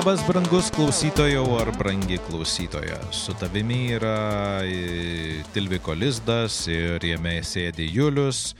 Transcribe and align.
Labas, 0.00 0.22
brangus 0.24 0.70
klausytojau 0.72 1.58
ar 1.60 1.68
brangi 1.76 2.16
klausytoja. 2.24 2.96
Su 3.12 3.34
tavimi 3.36 3.90
yra 3.92 4.62
Tilviko 5.52 5.92
Lizdas 5.92 6.54
ir 6.72 7.04
jame 7.04 7.34
sėdi 7.44 7.84
Julius 7.92 8.54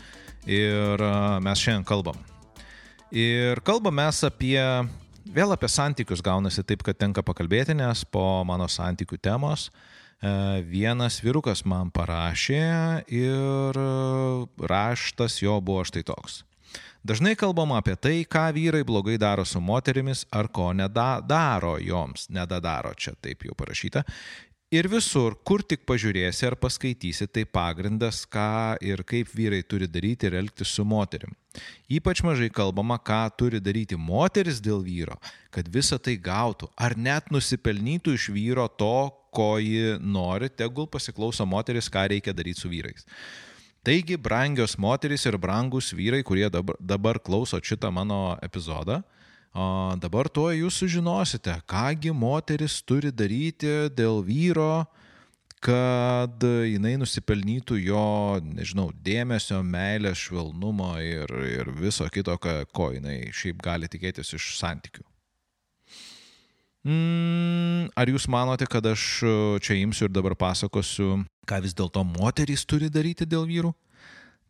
ir 0.45 1.01
mes 1.41 1.63
šiandien 1.63 1.87
kalbam. 1.89 2.19
Ir 3.09 3.63
kalbam 3.65 3.97
mes 3.97 4.21
apie, 4.29 4.61
vėl 5.33 5.57
apie 5.57 5.73
santykius 5.73 6.21
gaunasi 6.21 6.61
taip, 6.61 6.85
kad 6.85 7.01
tenka 7.01 7.25
pakalbėti, 7.25 7.73
nes 7.73 8.05
po 8.05 8.45
mano 8.45 8.69
santykių 8.69 9.17
temos 9.25 9.71
e, 9.71 10.61
vienas 10.69 11.23
vyrukas 11.25 11.65
man 11.65 11.89
parašė 11.89 12.61
ir 13.09 13.81
raštas 14.61 15.41
jo 15.41 15.57
buvo 15.65 15.89
štai 15.89 16.05
toks. 16.05 16.43
Dažnai 17.01 17.33
kalbama 17.37 17.79
apie 17.81 17.95
tai, 17.97 18.19
ką 18.29 18.51
vyrai 18.53 18.85
blogai 18.85 19.17
daro 19.17 19.47
su 19.49 19.61
moterimis 19.61 20.27
ar 20.31 20.51
ko 20.53 20.73
nedaro 20.77 21.79
joms, 21.81 22.29
nedadaro 22.29 22.93
čia 22.93 23.15
taip 23.17 23.47
jau 23.49 23.57
parašyta. 23.57 24.05
Ir 24.71 24.87
visur, 24.87 25.35
kur 25.43 25.65
tik 25.67 25.81
pažiūrėsi 25.83 26.45
ar 26.47 26.55
paskaitysi, 26.61 27.27
tai 27.27 27.43
pagrindas, 27.43 28.21
ką 28.23 28.77
ir 28.87 29.01
kaip 29.03 29.33
vyrai 29.35 29.65
turi 29.67 29.89
daryti 29.91 30.29
ir 30.29 30.37
elgtis 30.39 30.71
su 30.77 30.85
moterim. 30.87 31.33
Ypač 31.91 32.23
mažai 32.23 32.53
kalbama, 32.55 33.01
ką 33.03 33.25
turi 33.35 33.59
daryti 33.59 33.99
moteris 33.99 34.61
dėl 34.63 34.85
vyro, 34.87 35.17
kad 35.51 35.67
visa 35.67 35.99
tai 35.99 36.15
gautų, 36.15 36.69
ar 36.79 36.95
net 36.95 37.33
nusipelnytų 37.35 38.15
iš 38.15 38.29
vyro 38.31 38.69
to, 38.71 39.11
ko 39.35 39.57
ji 39.59 39.97
nori, 39.99 40.53
tegul 40.55 40.87
pasiklauso 40.87 41.43
moteris, 41.49 41.91
ką 41.91 42.07
reikia 42.15 42.37
daryti 42.37 42.63
su 42.63 42.71
vyrais. 42.71 43.09
Taigi, 43.81 44.17
brangios 44.21 44.77
moterys 44.77 45.25
ir 45.25 45.39
brangus 45.41 45.95
vyrai, 45.97 46.21
kurie 46.23 46.51
dabar, 46.53 46.77
dabar 46.81 47.19
klauso 47.19 47.57
šitą 47.65 47.89
mano 47.91 48.37
epizodą, 48.45 49.01
o 49.57 49.97
dabar 49.97 50.29
tuo 50.29 50.51
jūs 50.53 50.83
sužinosite, 50.83 51.55
kągi 51.65 52.13
moteris 52.13 52.83
turi 52.85 53.09
daryti 53.09 53.89
dėl 53.97 54.21
vyro, 54.27 54.85
kad 55.65 56.45
jinai 56.45 56.95
nusipelnytų 57.01 57.81
jo, 57.81 58.05
nežinau, 58.45 58.91
dėmesio, 59.05 59.63
meilės, 59.65 60.27
švelnumo 60.27 60.95
ir, 61.05 61.33
ir 61.49 61.73
viso 61.81 62.05
kito, 62.13 62.37
ko 62.41 62.93
jinai 62.93 63.33
šiaip 63.33 63.65
gali 63.65 63.89
tikėtis 63.89 64.37
iš 64.37 64.55
santykių. 64.61 65.10
Mm, 66.81 67.91
ar 67.93 68.09
jūs 68.09 68.25
manote, 68.33 68.65
kad 68.71 68.87
aš 68.89 69.03
čia 69.61 69.77
imsiu 69.83 70.07
ir 70.09 70.15
dabar 70.15 70.33
pasakosiu 70.39 71.21
ką 71.49 71.59
vis 71.61 71.77
dėlto 71.77 72.05
moterys 72.09 72.65
turi 72.65 72.89
daryti 72.93 73.29
dėl 73.29 73.45
vyrų? 73.49 73.75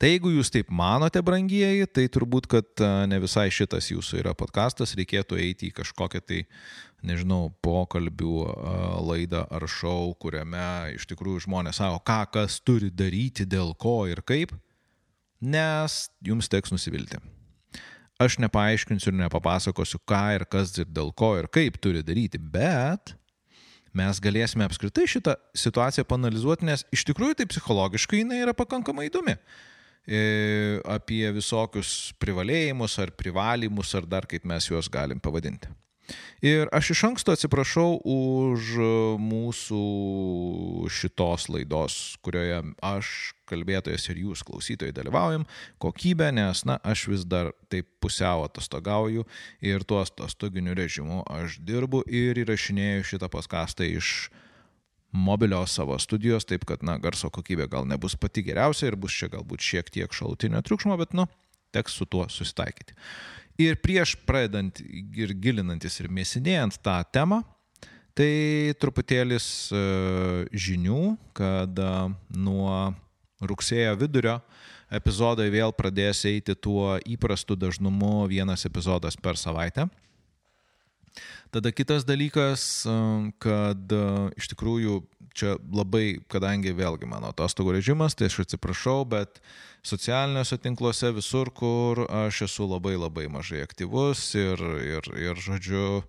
Tai 0.00 0.08
jeigu 0.08 0.30
jūs 0.32 0.48
taip 0.48 0.70
manote, 0.72 1.20
brangieji, 1.20 1.84
tai 1.92 2.06
turbūt, 2.08 2.46
kad 2.48 2.82
ne 3.10 3.18
visai 3.20 3.50
šitas 3.52 3.90
jūsų 3.90 4.22
yra 4.22 4.32
podkastas, 4.32 4.94
reikėtų 4.96 5.36
eiti 5.42 5.68
į 5.68 5.74
kažkokią 5.76 6.22
tai, 6.24 6.38
nežinau, 7.04 7.50
pokalbių 7.60 8.36
laidą 9.04 9.42
ar 9.52 9.66
šou, 9.68 10.14
kuriame 10.22 10.94
iš 10.94 11.04
tikrųjų 11.10 11.44
žmonės 11.44 11.82
sako, 11.82 12.00
ką 12.00 12.22
kas 12.38 12.56
turi 12.64 12.88
daryti, 12.88 13.44
dėl 13.44 13.74
ko 13.76 14.06
ir 14.08 14.24
kaip, 14.24 14.56
nes 15.44 16.06
jums 16.24 16.48
teks 16.48 16.72
nusivilti. 16.72 17.20
Aš 18.20 18.36
nepaaiškinsiu 18.42 19.14
ir 19.14 19.16
nepapasakosiu, 19.22 20.00
ką 20.04 20.20
ir 20.36 20.44
kas 20.52 20.74
ir 20.76 20.90
dėl 20.92 21.08
ko 21.16 21.32
ir 21.40 21.48
kaip 21.48 21.78
turi 21.80 22.02
daryti, 22.04 22.36
bet 22.36 23.14
mes 23.96 24.20
galėsime 24.22 24.66
apskritai 24.68 25.06
šitą 25.08 25.34
situaciją 25.56 26.04
panalizuoti, 26.08 26.68
nes 26.68 26.84
iš 26.92 27.06
tikrųjų 27.08 27.40
tai 27.40 27.48
psichologiškai 27.50 28.20
jinai 28.20 28.42
yra 28.44 28.54
pakankamai 28.56 29.08
įdomi. 29.08 29.38
E, 30.04 30.20
apie 30.88 31.24
visokius 31.32 32.12
privalėjimus 32.20 32.98
ar 33.00 33.12
privalymus, 33.16 33.94
ar 33.96 34.08
dar 34.08 34.28
kaip 34.28 34.44
mes 34.48 34.68
juos 34.68 34.88
galim 34.92 35.20
pavadinti. 35.20 35.72
Ir 36.40 36.70
aš 36.72 36.94
iš 36.94 37.02
anksto 37.10 37.34
atsiprašau 37.36 37.98
už 38.08 38.70
mūsų 39.20 39.80
šitos 40.88 41.48
laidos, 41.52 41.96
kurioje 42.24 42.62
aš, 42.80 43.10
kalbėtojas 43.50 44.06
ir 44.08 44.22
jūs 44.24 44.44
klausytojai 44.46 44.94
dalyvaujam, 44.96 45.44
kokybę, 45.82 46.30
nes, 46.32 46.64
na, 46.68 46.78
aš 46.80 47.08
vis 47.12 47.26
dar 47.28 47.52
taip 47.72 47.88
pusiau 48.00 48.46
atostogauju 48.46 49.26
ir 49.60 49.84
tuo 49.84 50.00
atostoginiu 50.00 50.76
režimu 50.78 51.24
aš 51.28 51.58
dirbu 51.66 52.04
ir 52.06 52.40
įrašinėju 52.40 53.10
šitą 53.12 53.28
paskastą 53.32 53.84
iš 53.84 54.30
mobilios 55.12 55.74
savo 55.74 55.98
studijos, 55.98 56.46
taip 56.46 56.64
kad, 56.64 56.84
na, 56.86 56.96
garso 57.02 57.28
kokybė 57.28 57.68
gal 57.68 57.88
nebus 57.90 58.16
pati 58.16 58.46
geriausia 58.46 58.88
ir 58.90 58.96
bus 58.96 59.12
čia 59.12 59.28
galbūt 59.32 59.60
šiek 59.60 59.90
tiek 59.92 60.14
šalutinio 60.14 60.62
triukšmo, 60.64 60.96
bet, 61.00 61.12
nu, 61.18 61.26
teks 61.74 62.00
su 62.00 62.06
tuo 62.06 62.28
susitaikyti. 62.30 62.94
Ir 63.60 63.76
prieš 63.82 64.14
pradedant 64.24 64.80
ir 64.80 65.34
gilinantis 65.36 65.98
ir 66.00 66.08
mėsinėjant 66.08 66.78
tą 66.80 66.96
temą, 67.12 67.42
tai 68.16 68.72
truputėlis 68.80 69.46
e, 69.68 69.80
žinių, 70.52 71.02
kad 71.36 71.76
e, 71.76 71.90
nuo 72.40 72.76
rugsėjo 73.44 73.96
vidurio 74.00 74.38
epizodai 74.90 75.48
vėl 75.52 75.74
pradės 75.76 76.24
eiti 76.28 76.56
tuo 76.56 76.96
įprastu 77.06 77.56
dažnumu 77.56 78.26
vienas 78.30 78.64
epizodas 78.68 79.16
per 79.16 79.38
savaitę. 79.38 79.86
Tada 81.50 81.72
kitas 81.74 82.06
dalykas, 82.06 82.66
e, 82.86 82.98
kad 83.42 83.96
iš 84.38 84.52
tikrųjų 84.54 85.00
čia 85.36 85.56
labai, 85.72 86.20
kadangi 86.30 86.74
vėlgi 86.76 87.08
mano 87.08 87.30
atostogų 87.30 87.76
režimas, 87.78 88.16
tai 88.18 88.28
aš 88.30 88.42
atsiprašau, 88.44 89.04
bet 89.08 89.40
socialiniuose 89.86 90.58
tinkluose, 90.60 91.12
visur, 91.16 91.50
kur 91.54 92.04
aš 92.26 92.44
esu 92.48 92.68
labai 92.68 92.96
labai 92.98 93.28
mažai 93.32 93.62
aktyvus 93.64 94.32
ir, 94.38 94.60
ir, 94.84 95.10
ir 95.16 95.40
žodžiu, 95.40 96.02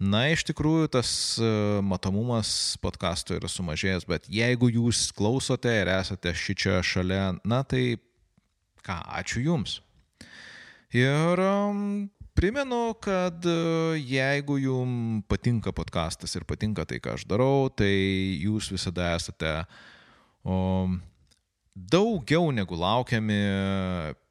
na, 0.00 0.26
iš 0.34 0.44
tikrųjų 0.50 0.90
tas 0.96 1.10
e, 1.40 1.50
matomumas 1.84 2.76
podkastų 2.84 3.38
yra 3.40 3.50
sumažėjęs, 3.52 4.08
bet 4.08 4.28
jeigu 4.32 4.70
jūs 4.72 5.08
klausote 5.16 5.72
ir 5.82 5.92
esate 5.92 6.34
šį 6.36 6.56
čia 6.56 6.80
šalia, 6.84 7.24
na 7.44 7.62
tai 7.64 8.00
ką, 8.84 9.00
ačiū 9.20 9.44
Jums. 9.44 9.80
Ir 10.96 11.40
primenu, 12.40 12.94
kad 13.02 13.44
e, 13.44 14.00
jeigu 14.00 14.56
Jums 14.62 15.26
patinka 15.28 15.74
podkastas 15.76 16.32
ir 16.38 16.46
patinka 16.48 16.86
tai, 16.88 16.96
ką 17.02 17.18
aš 17.18 17.26
darau, 17.28 17.68
tai 17.68 17.92
Jūs 18.40 18.70
visada 18.72 19.10
esate 19.18 19.52
o, 20.40 20.88
daugiau 21.74 22.48
negu 22.54 22.78
laukiami 22.80 23.38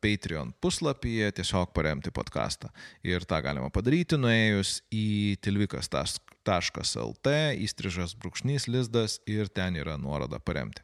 Patreon 0.02 0.56
puslapyje 0.62 1.30
tiesiog 1.38 1.70
paremti 1.76 2.12
podcastą. 2.16 2.72
Ir 3.06 3.28
tą 3.30 3.42
galima 3.46 3.70
padaryti 3.74 4.18
nuėjus 4.18 4.80
į 4.90 5.38
tilvikas.lt, 5.46 7.36
įstrižas 7.62 8.16
brūkšnys 8.18 8.66
lizdas 8.74 9.20
ir 9.30 9.54
ten 9.54 9.78
yra 9.78 10.00
nuoroda 10.02 10.42
paremti. 10.42 10.82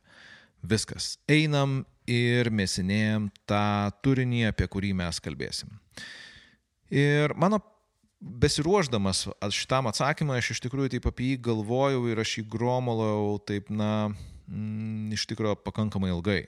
Viskas. 0.66 1.16
Einam 1.30 1.84
ir 2.10 2.50
mėsinėjom 2.54 3.32
tą 3.50 3.90
turinį, 4.06 4.48
apie 4.50 4.70
kurį 4.70 4.94
mes 4.98 5.22
kalbėsim. 5.22 5.74
Ir 6.94 7.34
mano 7.36 7.62
besiruoždamas 8.22 9.28
šitam 9.54 9.90
atsakymui, 9.90 10.38
aš 10.40 10.56
iš 10.56 10.62
tikrųjų 10.66 10.96
taip 10.96 11.08
apie 11.10 11.34
jį 11.34 11.42
galvojau 11.50 12.06
ir 12.10 12.22
aš 12.22 12.40
jį 12.40 12.46
gromolau 12.50 13.38
taip, 13.46 13.70
na, 13.70 14.10
mm, 14.48 15.14
iš 15.18 15.26
tikrųjų 15.30 15.58
pakankamai 15.66 16.14
ilgai. 16.14 16.44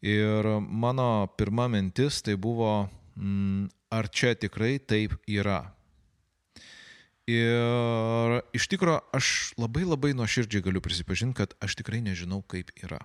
Ir 0.00 0.48
mano 0.60 1.28
pirma 1.36 1.68
mintis 1.68 2.22
tai 2.24 2.36
buvo, 2.40 2.88
mm, 3.16 3.68
ar 3.92 4.08
čia 4.08 4.34
tikrai 4.34 4.78
taip 4.78 5.16
yra. 5.28 5.72
Ir 7.30 8.40
iš 8.56 8.66
tikrųjų 8.72 9.00
aš 9.14 9.54
labai 9.60 9.84
labai 9.86 10.14
nuoširdžiai 10.18 10.64
galiu 10.64 10.82
prisipažinti, 10.82 11.36
kad 11.36 11.54
aš 11.62 11.76
tikrai 11.78 12.00
nežinau, 12.02 12.42
kaip 12.42 12.72
yra. 12.82 12.98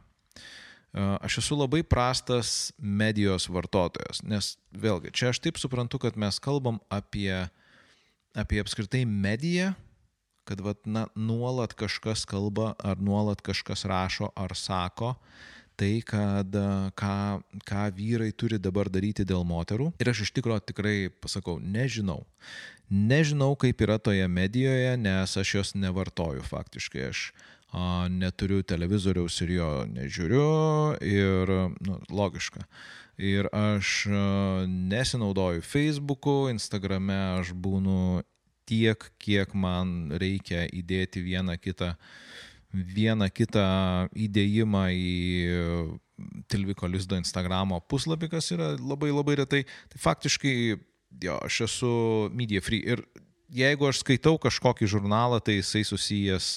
Aš 0.95 1.41
esu 1.41 1.57
labai 1.59 1.81
prastas 1.83 2.71
medijos 2.79 3.49
vartotojas, 3.51 4.21
nes 4.23 4.53
vėlgi, 4.71 5.11
čia 5.11 5.33
aš 5.33 5.41
taip 5.43 5.59
suprantu, 5.59 5.99
kad 5.99 6.15
mes 6.15 6.39
kalbam 6.39 6.77
apie, 6.87 7.49
apie 8.31 8.61
apskritai 8.63 9.03
mediją, 9.03 9.73
kad 10.47 10.61
vat, 10.63 10.85
na, 10.87 11.09
nuolat 11.19 11.73
kažkas 11.75 12.23
kalba, 12.29 12.71
ar 12.79 13.01
nuolat 13.03 13.43
kažkas 13.43 13.83
rašo, 13.89 14.31
ar 14.39 14.55
sako 14.55 15.15
tai, 15.75 15.99
kad 16.07 16.55
ką, 16.95 17.15
ką 17.67 17.81
vyrai 17.97 18.29
turi 18.31 18.55
dabar 18.61 18.87
daryti 18.87 19.25
dėl 19.27 19.43
moterų. 19.43 19.89
Ir 19.99 20.13
aš 20.13 20.23
iš 20.23 20.31
tikrųjų 20.37 20.63
tikrai 20.71 20.95
pasakau, 21.19 21.57
nežinau. 21.59 22.21
Nežinau, 22.87 23.51
kaip 23.59 23.83
yra 23.83 23.97
toje 23.99 24.23
medijoje, 24.31 24.93
nes 25.01 25.35
aš 25.41 25.55
jos 25.57 25.73
nevartoju 25.75 26.45
faktiškai. 26.47 27.09
Aš 27.09 27.25
a, 27.33 27.54
neturiu 28.11 28.63
televizoriaus 28.63 29.39
ir 29.45 29.55
jo 29.57 29.69
nežiūriu 29.89 30.45
ir, 31.03 31.51
nu, 31.85 31.97
logiška. 32.09 32.65
Ir 33.15 33.47
aš 33.55 34.07
nesinaudoju 34.67 35.63
Facebook'u, 35.63 36.49
Instagram'e 36.51 37.19
aš 37.39 37.53
būnu 37.55 38.23
tiek, 38.67 39.05
kiek 39.21 39.53
man 39.55 40.11
reikia 40.19 40.65
įdėti 40.67 41.23
vieną 41.23 41.55
kitą, 41.61 41.93
vieną 42.73 43.29
kitą 43.31 43.67
įdėjimą 44.11 44.87
į 44.91 45.13
Tilviko 46.51 46.87
Lizdo 46.87 47.17
Instagramo 47.19 47.81
puslapį, 47.91 48.31
kas 48.35 48.51
yra 48.55 48.73
labai 48.79 49.11
labai 49.11 49.39
retai. 49.41 49.63
Tai 49.91 50.01
faktiškai, 50.01 50.55
jo, 51.23 51.37
aš 51.43 51.61
esu 51.67 51.93
media 52.35 52.63
free 52.63 52.83
ir 52.83 53.03
jeigu 53.55 53.89
aš 53.89 54.01
skaitau 54.03 54.35
kažkokį 54.41 54.89
žurnalą, 54.91 55.39
tai 55.43 55.59
jisai 55.59 55.85
susijęs 55.87 56.49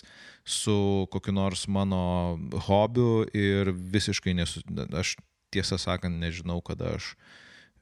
su 0.49 0.79
kokiu 1.13 1.35
nors 1.37 1.67
mano 1.69 2.39
hobiu 2.69 3.27
ir 3.37 3.73
visiškai 3.73 4.35
nesu, 4.37 4.63
aš 4.97 5.17
tiesą 5.55 5.79
sakant 5.81 6.19
nežinau, 6.21 6.61
kada 6.65 6.97
aš 6.97 7.13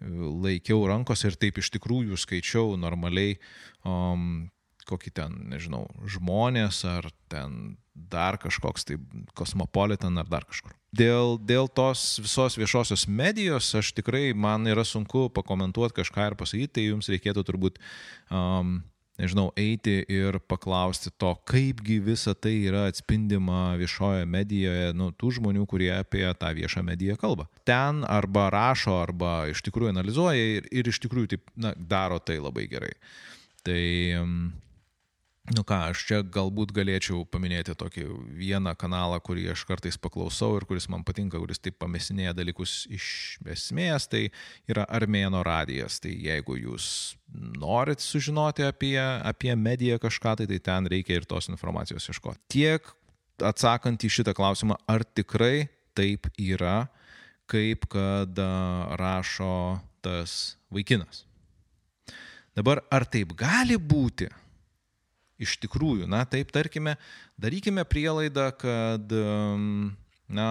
laikiau 0.01 0.85
rankos 0.91 1.25
ir 1.25 1.39
taip 1.41 1.59
iš 1.63 1.71
tikrųjų 1.79 2.19
skaičiau 2.21 2.77
normaliai 2.81 3.39
um, 3.87 4.47
kokį 4.87 5.13
ten, 5.19 5.35
nežinau, 5.51 5.87
žmonės 6.07 6.83
ar 6.87 7.09
ten 7.33 7.77
dar 7.97 8.37
kažkoks 8.39 8.87
tai 8.87 8.99
kosmopolitan 9.39 10.21
ar 10.21 10.29
dar 10.31 10.45
kažkur. 10.47 10.75
Dėl, 10.97 11.37
dėl 11.43 11.69
tos 11.69 12.21
visos 12.23 12.59
viešosios 12.61 13.07
medijos 13.09 13.73
aš 13.77 13.93
tikrai, 13.97 14.31
man 14.37 14.69
yra 14.71 14.85
sunku 14.87 15.27
pakomentuoti 15.35 15.99
kažką 16.03 16.31
ir 16.31 16.37
pasakyti, 16.39 16.75
tai 16.77 16.87
jums 16.91 17.11
reikėtų 17.13 17.45
turbūt, 17.49 17.81
um, 18.31 18.79
nežinau, 19.21 19.49
eiti 19.59 19.99
ir 20.13 20.39
paklausti 20.49 21.13
to, 21.21 21.33
kaipgi 21.49 21.99
visa 22.05 22.35
tai 22.35 22.55
yra 22.69 22.87
atspindima 22.91 23.77
viešoje 23.81 24.27
medijoje, 24.29 24.93
nu, 24.97 25.11
tų 25.17 25.33
žmonių, 25.39 25.65
kurie 25.71 25.91
apie 25.97 26.27
tą 26.39 26.53
viešą 26.57 26.85
mediją 26.87 27.17
kalba. 27.21 27.49
Ten 27.69 28.05
arba 28.09 28.49
rašo, 28.55 28.99
arba 29.03 29.47
iš 29.53 29.65
tikrųjų 29.67 29.95
analizuoja 29.95 30.53
ir, 30.59 30.69
ir 30.71 30.93
iš 30.93 31.01
tikrųjų 31.07 31.35
taip, 31.35 31.51
na, 31.57 31.75
daro 31.77 32.21
tai 32.21 32.39
labai 32.43 32.69
gerai. 32.71 32.93
Tai 33.67 33.83
um, 34.21 34.39
Nu 35.55 35.63
ką, 35.63 35.77
aš 35.93 36.01
čia 36.09 36.17
galbūt 36.27 36.73
galėčiau 36.75 37.21
paminėti 37.31 37.77
tokį 37.79 38.05
vieną 38.35 38.73
kanalą, 38.79 39.21
kurį 39.23 39.45
aš 39.53 39.63
kartais 39.69 39.95
paklausau 40.03 40.57
ir 40.59 40.65
kuris 40.67 40.89
man 40.91 41.05
patinka, 41.07 41.39
kuris 41.39 41.61
taip 41.63 41.77
pamesinėja 41.79 42.33
dalykus 42.35 42.73
iš 42.91 43.07
esmės, 43.55 44.09
tai 44.11 44.25
yra 44.67 44.83
Armėno 44.91 45.45
radijas. 45.47 46.01
Tai 46.03 46.11
jeigu 46.11 46.57
jūs 46.59 46.89
norit 47.63 48.03
sužinoti 48.03 48.67
apie, 48.67 48.99
apie 48.99 49.55
mediją 49.55 50.01
kažką, 50.03 50.35
tai, 50.41 50.49
tai 50.51 50.59
ten 50.59 50.91
reikia 50.91 51.21
ir 51.21 51.29
tos 51.31 51.47
informacijos 51.53 52.09
ieškoti. 52.11 52.43
Tiek 52.51 52.91
atsakant 53.39 54.03
į 54.03 54.11
šitą 54.17 54.35
klausimą, 54.35 54.81
ar 54.91 55.05
tikrai 55.07 55.69
taip 55.95 56.27
yra, 56.43 56.89
kaip 57.47 57.87
kad 57.93 58.35
rašo 58.99 59.79
tas 60.03 60.57
vaikinas. 60.75 61.23
Dabar, 62.57 62.83
ar 62.91 63.07
taip 63.07 63.37
gali 63.39 63.79
būti? 63.79 64.27
Iš 65.43 65.57
tikrųjų, 65.63 66.09
na 66.09 66.25
taip, 66.29 66.51
tarkime, 66.55 66.97
darykime 67.41 67.85
prielaidą, 67.89 68.49
kad, 68.61 69.13
na, 70.29 70.51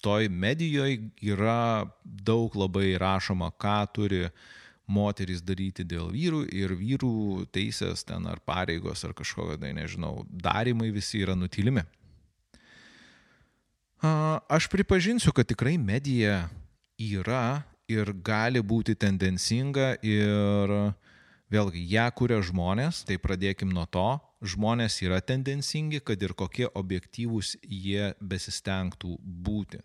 toj 0.00 0.28
medijoje 0.28 1.10
yra 1.20 1.84
daug 2.04 2.54
labai 2.56 2.94
rašoma, 3.00 3.50
ką 3.60 3.78
turi 3.94 4.24
moteris 4.90 5.42
daryti 5.46 5.84
dėl 5.86 6.08
vyrų 6.10 6.44
ir 6.56 6.74
vyrų 6.74 7.46
teisės 7.54 8.02
ten 8.08 8.26
ar 8.26 8.40
pareigos 8.42 9.04
ar 9.06 9.14
kažkokie, 9.14 9.60
tai 9.60 9.74
nežinau, 9.76 10.24
darimai 10.30 10.90
visi 10.94 11.20
yra 11.22 11.36
nutilimi. 11.38 11.84
Aš 14.00 14.66
pripažinsiu, 14.72 15.34
kad 15.36 15.46
tikrai 15.46 15.76
medija 15.78 16.48
yra 16.98 17.62
ir 17.90 18.14
gali 18.24 18.62
būti 18.64 18.96
tendencinga 18.96 19.92
ir 20.06 20.72
uh, 20.72 21.09
Vėlgi, 21.50 21.82
ją 21.90 22.06
kuria 22.14 22.38
žmonės, 22.46 23.02
tai 23.08 23.16
pradėkim 23.18 23.72
nuo 23.74 23.82
to, 23.90 24.06
žmonės 24.38 25.00
yra 25.02 25.18
tendencingi, 25.18 25.98
kad 25.98 26.22
ir 26.22 26.34
kokie 26.38 26.68
objektyvūs 26.78 27.56
jie 27.66 28.12
besistengtų 28.22 29.16
būti. 29.18 29.80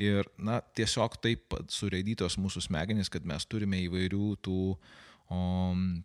Ir, 0.00 0.26
na, 0.40 0.62
tiesiog 0.72 1.18
taip 1.20 1.52
surėdytos 1.68 2.38
mūsų 2.40 2.64
smegenys, 2.64 3.12
kad 3.12 3.26
mes 3.28 3.44
turime 3.44 3.82
įvairių 3.84 4.28
tų 4.40 4.60
o, 4.72 5.40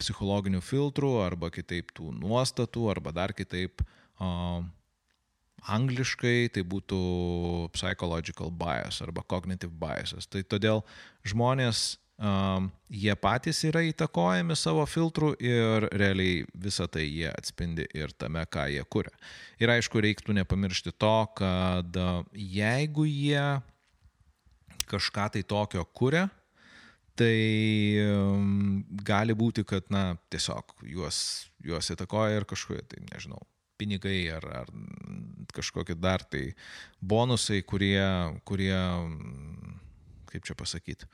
psichologinių 0.03 0.59
filtrų, 0.59 1.13
arba 1.23 1.47
kitaip 1.55 1.93
tų 1.95 2.11
nuostatų, 2.19 2.89
arba 2.91 3.15
dar 3.15 3.31
kitaip 3.37 3.79
o, 4.19 4.27
angliškai 5.77 6.51
tai 6.53 6.65
būtų 6.67 6.99
psychological 7.75 8.51
bias 8.51 8.99
arba 9.05 9.23
cognitive 9.23 9.71
biasas. 9.79 10.27
Tai 10.27 10.43
todėl 10.43 10.83
žmonės 11.23 11.95
um, 12.17 12.69
jie 12.89 13.13
patys 13.19 13.61
yra 13.67 13.83
įtakojami 13.87 14.57
savo 14.57 14.85
filtrų 14.89 15.33
ir 15.43 15.87
realiai 15.93 16.43
visą 16.53 16.87
tai 16.91 17.05
jie 17.07 17.29
atspindi 17.31 17.87
ir 17.97 18.13
tame, 18.17 18.43
ką 18.45 18.67
jie 18.73 18.83
kuria. 18.89 19.13
Ir 19.61 19.73
aišku, 19.73 20.01
reiktų 20.03 20.37
nepamiršti 20.37 20.93
to, 20.97 21.17
kad 21.37 21.99
jeigu 22.33 23.07
jie 23.09 23.45
kažką 24.87 25.29
tai 25.35 25.43
tokio 25.43 25.83
kuria, 25.93 26.27
tai 27.17 27.35
um, 28.05 28.83
gali 29.03 29.33
būti, 29.37 29.65
kad, 29.67 29.87
na, 29.93 30.11
tiesiog 30.31 30.77
juos, 30.85 31.19
juos 31.65 31.89
įtakoja 31.93 32.37
ir 32.37 32.45
kažkokie, 32.47 32.83
tai 32.91 33.01
nežinau, 33.09 33.41
pinigai 33.77 34.19
ar, 34.33 34.45
ar 34.63 34.69
kažkokie 35.53 35.97
dar 35.97 36.23
tai 36.25 36.51
bonusai, 37.01 37.63
kurie, 37.65 38.01
kurie 38.45 38.77
kaip 40.29 40.45
čia 40.45 40.57
pasakyti, 40.57 41.09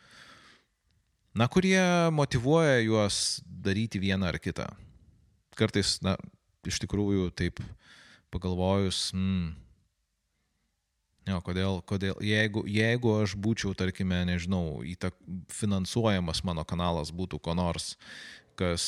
na, 1.34 1.48
kurie 1.48 1.82
motivuoja 2.14 2.80
juos 2.84 3.42
daryti 3.46 4.02
vieną 4.02 4.30
ar 4.30 4.40
kitą. 4.42 4.68
Kartais, 5.58 5.98
na, 6.06 6.16
iš 6.66 6.80
tikrųjų, 6.84 7.30
taip 7.38 7.60
pagalvojus, 8.34 9.12
mm, 9.14 9.52
jo, 11.30 11.42
kodėl, 11.46 11.82
kodėl, 11.90 12.18
jeigu, 12.24 12.66
jeigu 12.70 13.18
aš 13.22 13.36
būčiau, 13.40 13.74
tarkime, 13.78 14.24
nežinau, 14.30 14.82
įtak, 14.88 15.18
finansuojamas 15.54 16.44
mano 16.48 16.66
kanalas 16.66 17.14
būtų 17.14 17.42
ko 17.44 17.56
nors, 17.58 17.94
kas, 18.60 18.88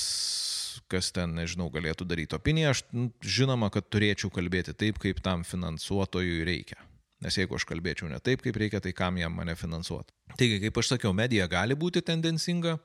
kas 0.92 1.12
ten, 1.16 1.36
nežinau, 1.38 1.70
galėtų 1.74 2.08
daryti 2.10 2.38
opiniją, 2.38 2.74
aš 2.74 2.84
žinoma, 3.22 3.72
kad 3.74 3.88
turėčiau 3.90 4.34
kalbėti 4.34 4.74
taip, 4.78 5.02
kaip 5.02 5.22
tam 5.26 5.46
finansuotojui 5.48 6.44
reikia. 6.48 6.82
Nes 7.24 7.38
jeigu 7.40 7.56
aš 7.56 7.64
kalbėčiau 7.70 8.10
ne 8.12 8.18
taip, 8.20 8.42
kaip 8.44 8.58
reikia, 8.60 8.82
tai 8.84 8.92
kam 8.96 9.16
jam 9.18 9.32
mane 9.38 9.56
finansuoti. 9.56 10.12
Taigi, 10.36 10.60
kaip 10.66 10.80
aš 10.82 10.92
sakiau, 10.92 11.14
medija 11.16 11.48
gali 11.48 11.78
būti 11.80 12.04
tendencinga, 12.04 12.76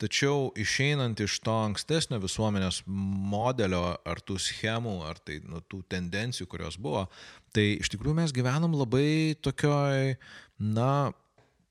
tačiau 0.00 0.52
išeinant 0.58 1.18
iš 1.24 1.40
to 1.42 1.54
ankstesnio 1.64 2.20
visuomenės 2.22 2.82
modelio 2.86 3.82
ar 4.06 4.22
tų 4.22 4.38
schemų, 4.42 4.94
ar 5.08 5.18
tai 5.18 5.40
nu, 5.42 5.60
tų 5.66 5.82
tendencijų, 5.90 6.46
kurios 6.52 6.78
buvo, 6.78 7.08
tai 7.54 7.72
iš 7.80 7.90
tikrųjų 7.92 8.20
mes 8.20 8.34
gyvenam 8.36 8.76
labai 8.78 9.34
tokioj, 9.42 10.14
na, 10.62 10.92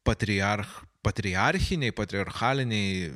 patriarch, 0.08 0.82
patriarchiniai, 1.06 1.96
patriarchaliniai 1.96 3.08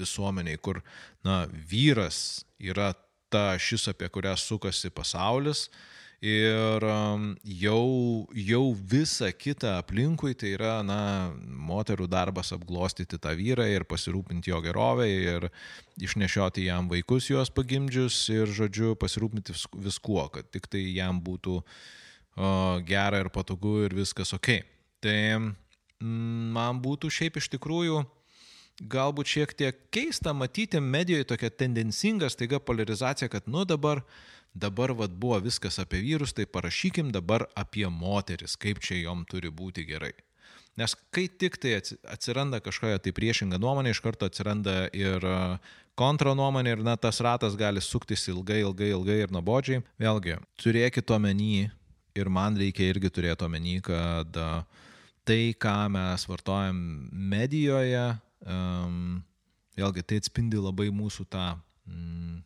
visuomeniai, 0.00 0.58
kur, 0.58 0.82
na, 1.26 1.44
vyras 1.70 2.42
yra 2.58 2.92
ta 3.30 3.54
šis, 3.62 3.86
apie 3.94 4.10
kurią 4.10 4.34
sukasi 4.40 4.90
pasaulis, 4.90 5.68
Ir 6.20 6.84
jau, 7.48 8.28
jau 8.36 8.64
visa 8.76 9.30
kita 9.32 9.78
aplinkui 9.80 10.34
tai 10.36 10.50
yra, 10.52 10.82
na, 10.84 11.32
moterų 11.40 12.04
darbas 12.12 12.52
apglostyti 12.52 13.16
tą 13.16 13.32
vyrą 13.38 13.64
ir 13.72 13.86
pasirūpinti 13.88 14.52
jo 14.52 14.58
gerovę 14.60 15.06
ir 15.08 15.48
išnešioti 15.96 16.66
jam 16.66 16.90
vaikus 16.92 17.30
juos 17.30 17.48
pagimdžius 17.56 18.18
ir, 18.36 18.52
žodžiu, 18.52 18.92
pasirūpinti 19.00 19.56
viskuo, 19.80 20.26
kad 20.34 20.50
tik 20.52 20.68
tai 20.68 20.84
jam 20.92 21.22
būtų 21.24 21.56
o, 21.56 21.64
gera 22.84 23.24
ir 23.24 23.32
patogu 23.32 23.78
ir 23.86 23.96
viskas 23.96 24.36
ok. 24.36 24.58
Tai 25.00 25.18
man 26.04 26.82
būtų 26.84 27.08
šiaip 27.16 27.40
iš 27.40 27.48
tikrųjų 27.56 28.02
galbūt 28.92 29.28
šiek 29.28 29.56
tiek 29.56 29.80
keista 29.92 30.32
matyti 30.36 30.80
medijoje 30.80 31.28
tokią 31.32 31.50
tendencingą 31.64 32.28
staiga 32.28 32.60
polarizaciją, 32.60 33.28
kad 33.32 33.48
nu 33.48 33.64
dabar 33.64 34.04
dabar 34.54 34.92
vad 34.92 35.14
buvo 35.14 35.38
viskas 35.40 35.78
apie 35.78 36.00
vyrus, 36.02 36.34
tai 36.34 36.46
parašykim 36.46 37.12
dabar 37.12 37.46
apie 37.54 37.86
moteris, 37.88 38.56
kaip 38.56 38.80
čia 38.82 39.02
jom 39.04 39.24
turi 39.28 39.50
būti 39.50 39.86
gerai. 39.86 40.12
Nes 40.78 40.94
kai 41.12 41.26
tik 41.28 41.58
tai 41.60 41.76
atsiranda 41.80 42.60
kažkokia 42.62 43.00
tai 43.02 43.12
priešinga 43.12 43.58
nuomonė, 43.60 43.92
iš 43.92 44.00
karto 44.02 44.28
atsiranda 44.30 44.86
ir 44.96 45.24
kontra 45.98 46.32
nuomonė 46.34 46.76
ir 46.76 46.84
na, 46.86 46.96
tas 46.96 47.20
ratas 47.20 47.56
gali 47.58 47.82
suktis 47.84 48.24
ilgai, 48.30 48.62
ilgai, 48.64 48.92
ilgai 48.94 49.18
ir 49.24 49.34
nuobodžiai. 49.34 49.82
Vėlgi, 50.00 50.38
turėkite 50.62 51.14
omeny 51.16 51.68
ir 52.16 52.30
man 52.32 52.56
reikia 52.58 52.88
irgi 52.90 53.10
turėti 53.12 53.46
omeny, 53.46 53.80
kad 53.84 54.38
tai, 55.28 55.40
ką 55.58 55.76
mes 55.92 56.24
vartojam 56.26 56.78
medijoje, 57.12 58.06
um, 58.46 59.20
vėlgi 59.78 60.06
tai 60.06 60.22
atspindi 60.22 60.58
labai 60.60 60.88
mūsų 60.94 61.26
tą, 61.30 61.52
mm, 61.90 62.40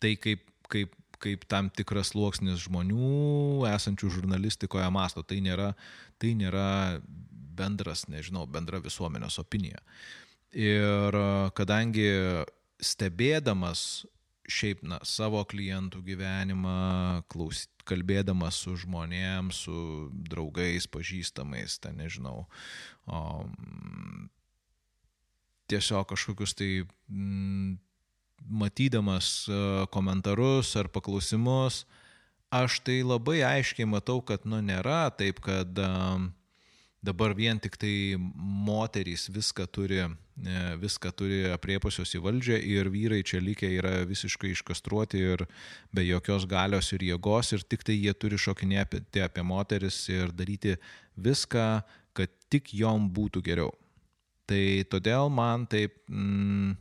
tai 0.00 0.14
kaip 0.20 0.46
kaip, 0.70 0.94
kaip 1.20 1.44
tam 1.50 1.68
tikras 1.74 2.14
sluoksnis 2.14 2.62
žmonių 2.64 3.66
esančių 3.70 4.12
žurnalistikoje 4.20 4.88
masto. 4.94 5.24
Tai 5.26 5.40
nėra, 5.44 5.72
tai 6.22 6.32
nėra 6.38 7.00
bendras, 7.60 8.06
nežinau, 8.08 8.46
bendra 8.48 8.80
visuomenės 8.82 9.40
opinija. 9.42 9.82
Ir 10.56 11.16
kadangi 11.54 12.08
stebėdamas 12.82 14.06
šiaip 14.50 14.82
na, 14.86 14.98
savo 15.06 15.42
klientų 15.46 16.00
gyvenimą, 16.06 17.22
klaus, 17.30 17.66
kalbėdamas 17.86 18.58
su 18.64 18.74
žmonėms, 18.82 19.62
su 19.66 19.76
draugais, 20.30 20.88
pažįstamais, 20.90 21.78
ten 21.82 22.00
nežinau, 22.00 22.48
o, 23.06 23.20
tiesiog 25.70 26.08
kažkokius 26.10 26.56
tai 26.58 26.70
m, 26.82 27.78
matydamas 28.48 29.48
komentarus 29.92 30.72
ar 30.80 30.88
paklausimus, 30.92 31.84
aš 32.50 32.80
tai 32.86 33.00
labai 33.06 33.40
aiškiai 33.46 33.86
matau, 33.86 34.20
kad, 34.24 34.46
nu, 34.48 34.58
nėra 34.64 35.04
taip, 35.14 35.38
kad 35.44 35.78
uh, 35.78 36.24
dabar 37.00 37.34
vien 37.34 37.58
tik 37.58 37.76
tai 37.80 38.16
moterys 38.36 39.28
viską 39.32 39.64
turi, 39.72 40.00
e, 40.04 40.58
viską 40.80 41.12
turi 41.16 41.40
apriepusios 41.52 42.12
į 42.16 42.20
valdžią 42.26 42.58
ir 42.60 42.90
vyrai 42.92 43.22
čia 43.24 43.40
likę 43.40 43.70
yra 43.78 44.04
visiškai 44.08 44.52
iškastruoti 44.52 45.22
ir 45.32 45.46
be 45.92 46.04
jokios 46.04 46.46
galios 46.48 46.92
ir 46.92 47.06
jėgos 47.08 47.54
ir 47.56 47.64
tik 47.64 47.86
tai 47.88 47.96
jie 47.96 48.12
turi 48.12 48.38
šokinėti 48.38 49.24
apie 49.24 49.44
moteris 49.44 50.02
ir 50.12 50.32
daryti 50.36 50.76
viską, 51.16 51.80
kad 52.12 52.32
tik 52.52 52.74
jom 52.76 53.08
būtų 53.08 53.42
geriau. 53.48 53.72
Tai 54.50 54.62
todėl 54.90 55.30
man 55.32 55.64
taip 55.70 55.94
mm, 56.10 56.76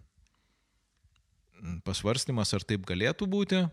pasvarstymas, 1.85 2.53
ar 2.55 2.65
taip 2.67 2.85
galėtų 2.87 3.27
būti, 3.29 3.63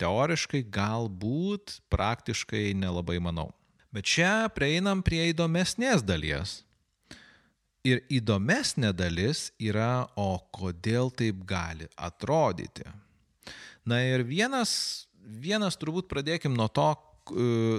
teoriškai 0.00 0.62
galbūt, 0.72 1.78
praktiškai 1.92 2.70
nelabai 2.78 3.18
manau. 3.22 3.50
Bet 3.90 4.06
čia 4.06 4.48
prieinam 4.54 5.02
prie 5.02 5.30
įdomesnės 5.32 6.04
dalies. 6.06 6.60
Ir 7.86 8.02
įdomesnė 8.12 8.92
dalis 8.92 9.48
yra, 9.58 10.06
o 10.14 10.36
kodėl 10.52 11.08
taip 11.16 11.40
gali 11.48 11.88
atrodyti. 11.96 12.84
Na 13.88 14.02
ir 14.04 14.22
vienas, 14.28 15.08
vienas 15.24 15.78
turbūt 15.80 16.10
pradėkim 16.10 16.52
nuo 16.54 16.68
to, 16.68 16.92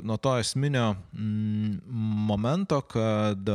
nuo 0.02 0.18
to 0.18 0.34
esminio 0.42 0.96
momento, 2.28 2.82
kad 2.82 3.46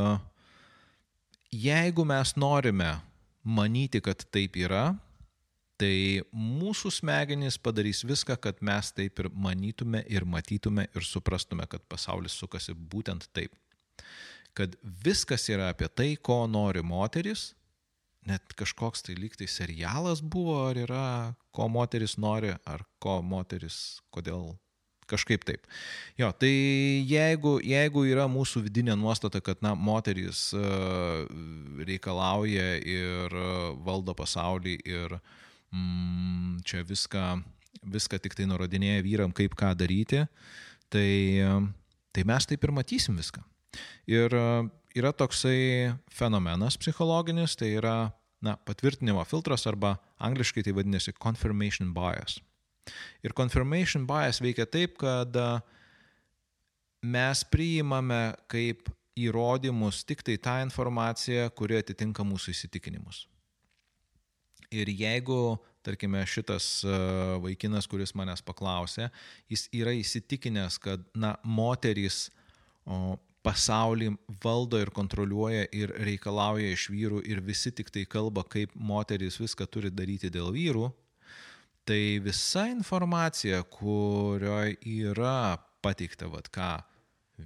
jeigu 1.50 2.06
mes 2.06 2.36
norime 2.38 2.94
manyti, 3.42 4.00
kad 4.00 4.22
taip 4.30 4.56
yra, 4.58 4.94
tai 5.80 6.22
mūsų 6.32 6.90
smegenys 6.98 7.58
padarys 7.60 8.02
viską, 8.06 8.38
kad 8.40 8.62
mes 8.64 8.90
taip 8.96 9.20
ir 9.22 9.28
manytume 9.32 10.02
ir 10.08 10.26
matytume 10.28 10.86
ir 10.88 11.06
suprastume, 11.06 11.66
kad 11.70 11.84
pasaulis 11.90 12.36
sukasi 12.36 12.74
būtent 12.74 13.28
taip. 13.36 13.54
Kad 14.56 14.76
viskas 14.82 15.48
yra 15.52 15.70
apie 15.74 15.88
tai, 15.92 16.14
ko 16.16 16.44
nori 16.48 16.82
moteris, 16.84 17.50
net 18.26 18.56
kažkoks 18.58 19.04
tai 19.06 19.18
lygtai 19.20 19.48
serialas 19.50 20.22
buvo, 20.24 20.62
ar 20.70 20.80
yra, 20.80 21.08
ko 21.54 21.68
moteris 21.68 22.16
nori, 22.18 22.54
ar 22.64 22.86
ko 23.02 23.20
moteris, 23.22 24.00
kodėl 24.10 24.54
kažkaip 25.06 25.44
taip. 25.46 25.68
Jo, 26.18 26.32
tai 26.34 26.50
jeigu, 27.06 27.60
jeigu 27.62 28.02
yra 28.08 28.24
mūsų 28.26 28.64
vidinė 28.64 28.96
nuostata, 28.98 29.38
kad 29.44 29.60
na, 29.62 29.76
moteris 29.78 30.48
uh, 30.56 31.28
reikalauja 31.86 32.72
ir 32.80 33.36
uh, 33.36 33.76
valdo 33.86 34.16
pasaulį 34.18 34.80
ir 34.82 35.20
uh, 35.20 35.34
mm, 35.74 36.62
čia 36.66 36.84
viską, 36.86 37.24
viską 37.82 38.20
tik 38.22 38.36
tai 38.38 38.48
nurodinėja 38.50 39.04
vyram, 39.06 39.34
kaip 39.36 39.56
ką 39.58 39.72
daryti, 39.78 40.24
tai, 40.92 41.10
tai 42.14 42.26
mes 42.28 42.48
taip 42.48 42.64
ir 42.64 42.74
matysim 42.74 43.18
viską. 43.18 43.44
Ir 44.08 44.32
yra 44.96 45.12
toksai 45.12 45.92
fenomenas 46.12 46.78
psichologinis, 46.80 47.56
tai 47.58 47.74
yra 47.76 47.96
na, 48.40 48.56
patvirtinimo 48.56 49.24
filtras 49.28 49.66
arba 49.66 49.96
angliškai 50.22 50.64
tai 50.64 50.74
vadinasi 50.76 51.14
confirmation 51.20 51.92
bias. 51.96 52.38
Ir 53.26 53.34
confirmation 53.36 54.06
bias 54.06 54.40
veikia 54.40 54.66
taip, 54.70 54.96
kad 55.02 55.34
mes 57.02 57.42
priimame 57.50 58.36
kaip 58.50 58.88
įrodymus 59.16 60.04
tik 60.06 60.22
tai 60.22 60.36
tą 60.40 60.58
informaciją, 60.66 61.48
kuri 61.56 61.80
atitinka 61.80 62.24
mūsų 62.26 62.52
įsitikinimus. 62.52 63.24
Ir 64.74 64.90
jeigu, 64.90 65.58
tarkime, 65.86 66.24
šitas 66.26 66.80
e, 66.84 66.96
vaikinas, 67.44 67.86
kuris 67.90 68.14
manęs 68.18 68.42
paklausė, 68.46 69.10
jis 69.52 69.66
yra 69.76 69.94
įsitikinęs, 69.94 70.80
kad, 70.82 71.04
na, 71.14 71.36
moterys 71.44 72.26
o, 72.84 73.16
pasaulį 73.46 74.10
valdo 74.42 74.80
ir 74.82 74.90
kontroliuoja 74.94 75.68
ir 75.76 75.92
reikalauja 76.02 76.72
iš 76.74 76.88
vyrų 76.90 77.22
ir 77.30 77.42
visi 77.46 77.70
tik 77.70 77.92
tai 77.94 78.04
kalba, 78.10 78.42
kaip 78.42 78.74
moterys 78.74 79.38
viską 79.38 79.68
turi 79.70 79.92
daryti 79.94 80.32
dėl 80.34 80.50
vyrų, 80.54 80.88
tai 81.86 82.18
visa 82.24 82.66
informacija, 82.72 83.62
kurioje 83.70 84.74
yra 85.06 85.56
pateikta, 85.84 86.26
vad 86.32 86.50
ką 86.50 86.72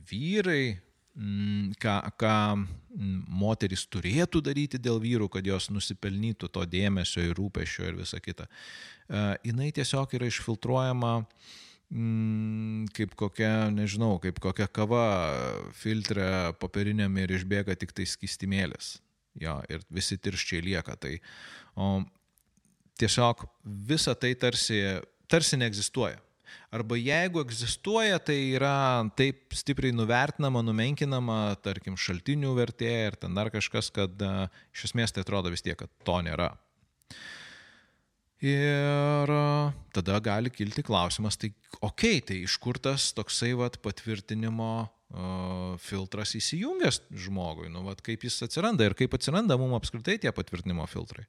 vyrai 0.08 0.80
ką, 1.14 1.94
ką 2.20 2.34
mm, 2.54 3.16
moteris 3.40 3.86
turėtų 3.90 4.42
daryti 4.46 4.78
dėl 4.78 5.00
vyrų, 5.02 5.28
kad 5.32 5.46
jos 5.46 5.70
nusipelnytų 5.74 6.48
to 6.48 6.64
dėmesio 6.70 7.24
ir 7.24 7.34
rūpešio 7.38 7.88
ir 7.88 7.98
visa 7.98 8.20
kita. 8.22 8.46
Uh, 9.10 9.34
jinai 9.44 9.72
tiesiog 9.74 10.14
yra 10.14 10.28
išfiltruojama 10.30 11.14
mm, 11.90 12.86
kaip 12.96 13.14
kokia, 13.18 13.70
nežinau, 13.74 14.18
kaip 14.22 14.40
kokia 14.42 14.68
kava 14.70 15.04
filtre 15.76 16.54
popieriniam 16.62 17.18
ir 17.18 17.34
išbėga 17.38 17.76
tik 17.78 17.94
tai 17.96 18.06
skistimėlis. 18.06 18.98
Jo, 19.40 19.60
ir 19.70 19.82
visi 19.94 20.18
tirščiai 20.18 20.62
lieka. 20.64 20.96
Tai 20.98 21.12
o, 21.78 21.90
tiesiog 22.98 23.44
visa 23.86 24.14
tai 24.18 24.34
tarsi, 24.34 24.80
tarsi 25.30 25.58
neegzistuoja. 25.60 26.18
Arba 26.74 26.98
jeigu 27.00 27.42
egzistuoja, 27.42 28.20
tai 28.22 28.38
yra 28.54 29.02
taip 29.18 29.56
stipriai 29.56 29.94
nuvertinama, 29.96 30.62
numenkinama, 30.66 31.38
tarkim, 31.64 31.98
šaltinių 31.98 32.54
vertė 32.58 32.90
ir 33.08 33.18
ten 33.20 33.34
dar 33.34 33.50
kažkas, 33.50 33.90
kad 33.94 34.22
uh, 34.22 34.46
iš 34.74 34.90
esmės 34.90 35.14
tai 35.14 35.24
atrodo 35.26 35.50
vis 35.50 35.66
tiek, 35.66 35.78
kad 35.80 35.90
to 36.06 36.20
nėra. 36.26 36.52
Ir 38.40 39.32
tada 39.92 40.16
gali 40.24 40.48
kilti 40.48 40.80
klausimas, 40.86 41.36
tai 41.36 41.50
okei, 41.84 42.20
okay, 42.20 42.22
tai 42.24 42.38
iš 42.46 42.56
kur 42.62 42.78
tas 42.80 43.10
toksai 43.12 43.52
vat, 43.58 43.76
patvirtinimo 43.84 44.88
filtras 45.82 46.36
įsijungęs 46.38 47.00
žmogui, 47.24 47.66
nu, 47.72 47.82
vat, 47.82 47.98
kaip 48.06 48.22
jis 48.22 48.36
atsiranda 48.46 48.86
ir 48.86 48.94
kaip 48.98 49.14
atsiranda 49.16 49.56
mums 49.58 49.80
apskritai 49.80 50.20
tie 50.22 50.30
patvirtinimo 50.34 50.84
filtrai. 50.86 51.24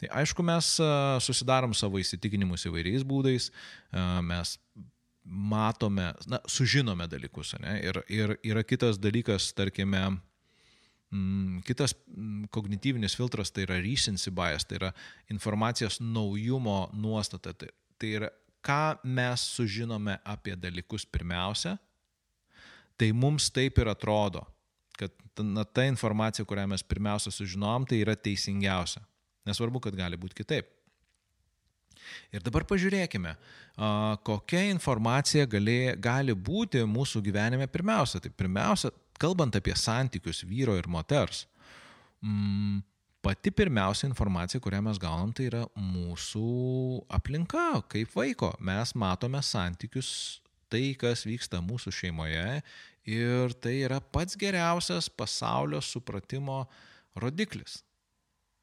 Tai 0.00 0.08
aišku, 0.22 0.44
mes 0.46 0.70
susidarom 1.24 1.74
savo 1.76 2.00
įsitikinimus 2.00 2.64
įvairiais 2.70 3.04
būdais, 3.08 3.50
mes 4.24 4.54
matome, 5.28 6.14
na, 6.26 6.40
sužinome 6.48 7.04
dalykus, 7.10 7.52
ne? 7.60 7.76
ir, 7.84 8.00
ir 8.08 8.32
yra 8.48 8.64
kitas 8.64 8.96
dalykas, 8.96 9.50
tarkime, 9.52 10.06
mm, 11.12 11.60
Kitas 11.68 11.92
mm, 12.06 12.48
kognityvinis 12.54 13.16
filtras 13.18 13.52
tai 13.52 13.66
yra 13.66 13.76
recency 13.84 14.32
bias, 14.32 14.64
tai 14.64 14.80
yra 14.80 14.92
informacijos 15.28 16.00
naujumo 16.00 16.86
nuostata. 16.96 17.52
Tai, 17.52 17.68
tai 18.00 18.14
yra, 18.22 18.32
ką 18.64 18.98
mes 19.04 19.44
sužinome 19.52 20.16
apie 20.24 20.56
dalykus 20.56 21.04
pirmiausia, 21.04 21.76
tai 22.98 23.12
mums 23.14 23.48
taip 23.54 23.78
ir 23.78 23.90
atrodo, 23.90 24.42
kad 24.98 25.14
na, 25.44 25.64
ta 25.64 25.86
informacija, 25.86 26.46
kurią 26.48 26.66
mes 26.72 26.82
pirmiausia 26.82 27.32
sužinom, 27.34 27.86
tai 27.88 28.02
yra 28.02 28.16
teisingiausia. 28.18 29.04
Nesvarbu, 29.48 29.80
kad 29.84 29.96
gali 29.96 30.18
būti 30.20 30.42
kitaip. 30.42 30.68
Ir 32.32 32.42
dabar 32.44 32.64
pažiūrėkime, 32.68 33.34
kokia 34.26 34.64
informacija 34.70 35.46
gali, 35.50 35.94
gali 36.00 36.34
būti 36.34 36.82
mūsų 36.88 37.22
gyvenime 37.26 37.68
pirmiausia. 37.70 38.20
Tai 38.22 38.32
pirmiausia, 38.36 38.92
kalbant 39.20 39.56
apie 39.58 39.74
santykius 39.76 40.44
vyro 40.48 40.76
ir 40.78 40.88
moters, 40.90 41.46
mm, 42.22 42.80
pati 43.24 43.52
pirmiausia 43.52 44.08
informacija, 44.08 44.60
kurią 44.62 44.82
mes 44.88 45.00
gaunam, 45.02 45.32
tai 45.34 45.48
yra 45.50 45.64
mūsų 45.76 47.04
aplinka, 47.18 47.82
kaip 47.92 48.14
vaiko. 48.14 48.54
Mes 48.60 48.94
matome 48.94 49.42
santykius 49.44 50.40
tai, 50.70 50.92
kas 50.98 51.26
vyksta 51.28 51.62
mūsų 51.64 51.92
šeimoje 51.94 52.62
ir 53.08 53.56
tai 53.62 53.80
yra 53.86 54.00
pats 54.00 54.36
geriausias 54.38 55.08
pasaulio 55.08 55.80
supratimo 55.84 56.64
rodiklis. 57.18 57.82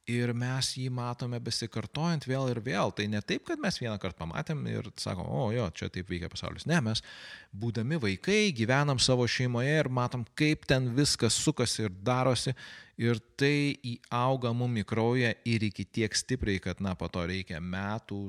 Ir 0.05 0.35
mes 0.37 0.67
jį 0.77 0.91
matome 0.93 1.39
besikartojant 1.41 2.27
vėl 2.29 2.51
ir 2.51 2.59
vėl. 2.61 2.91
Tai 2.93 3.07
ne 3.09 3.23
taip, 3.25 3.41
kad 3.47 3.57
mes 3.61 3.79
vieną 3.81 3.95
kartą 4.01 4.19
pamatėm 4.19 4.59
ir 4.69 4.91
sakom, 5.01 5.25
o 5.25 5.47
jo, 5.49 5.65
čia 5.73 5.89
taip 5.89 6.11
veikia 6.13 6.29
pasaulis. 6.29 6.67
Ne, 6.69 6.77
mes 6.85 7.01
būdami 7.49 7.97
vaikai 8.03 8.53
gyvenam 8.53 9.01
savo 9.01 9.25
šeimoje 9.25 9.79
ir 9.79 9.89
matom, 9.89 10.21
kaip 10.37 10.67
ten 10.69 10.91
viskas 10.93 11.39
sukasi 11.41 11.87
ir 11.87 11.97
darosi. 12.05 12.53
Ir 13.01 13.17
tai 13.35 13.81
įauga 13.81 14.53
mum 14.53 14.77
į 14.77 14.85
kraują 14.87 15.33
ir 15.41 15.65
iki 15.71 15.87
tiek 15.89 16.13
stipriai, 16.13 16.61
kad, 16.61 16.85
na, 16.85 16.93
po 16.93 17.09
to 17.09 17.25
reikia 17.25 17.57
metų 17.59 18.27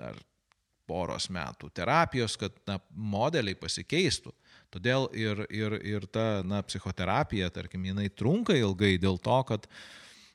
ar 0.00 0.16
poros 0.88 1.28
metų 1.32 1.70
terapijos, 1.76 2.36
kad 2.40 2.54
na, 2.68 2.78
modeliai 2.90 3.58
pasikeistų. 3.58 4.32
Todėl 4.72 5.08
ir, 5.16 5.44
ir, 5.54 5.78
ir 5.84 6.06
ta 6.12 6.42
na, 6.44 6.60
psichoterapija, 6.66 7.48
tarkim, 7.52 7.86
jinai 7.88 8.08
trunka 8.12 8.56
ilgai 8.56 8.96
dėl 9.00 9.20
to, 9.24 9.38
kad 9.48 9.68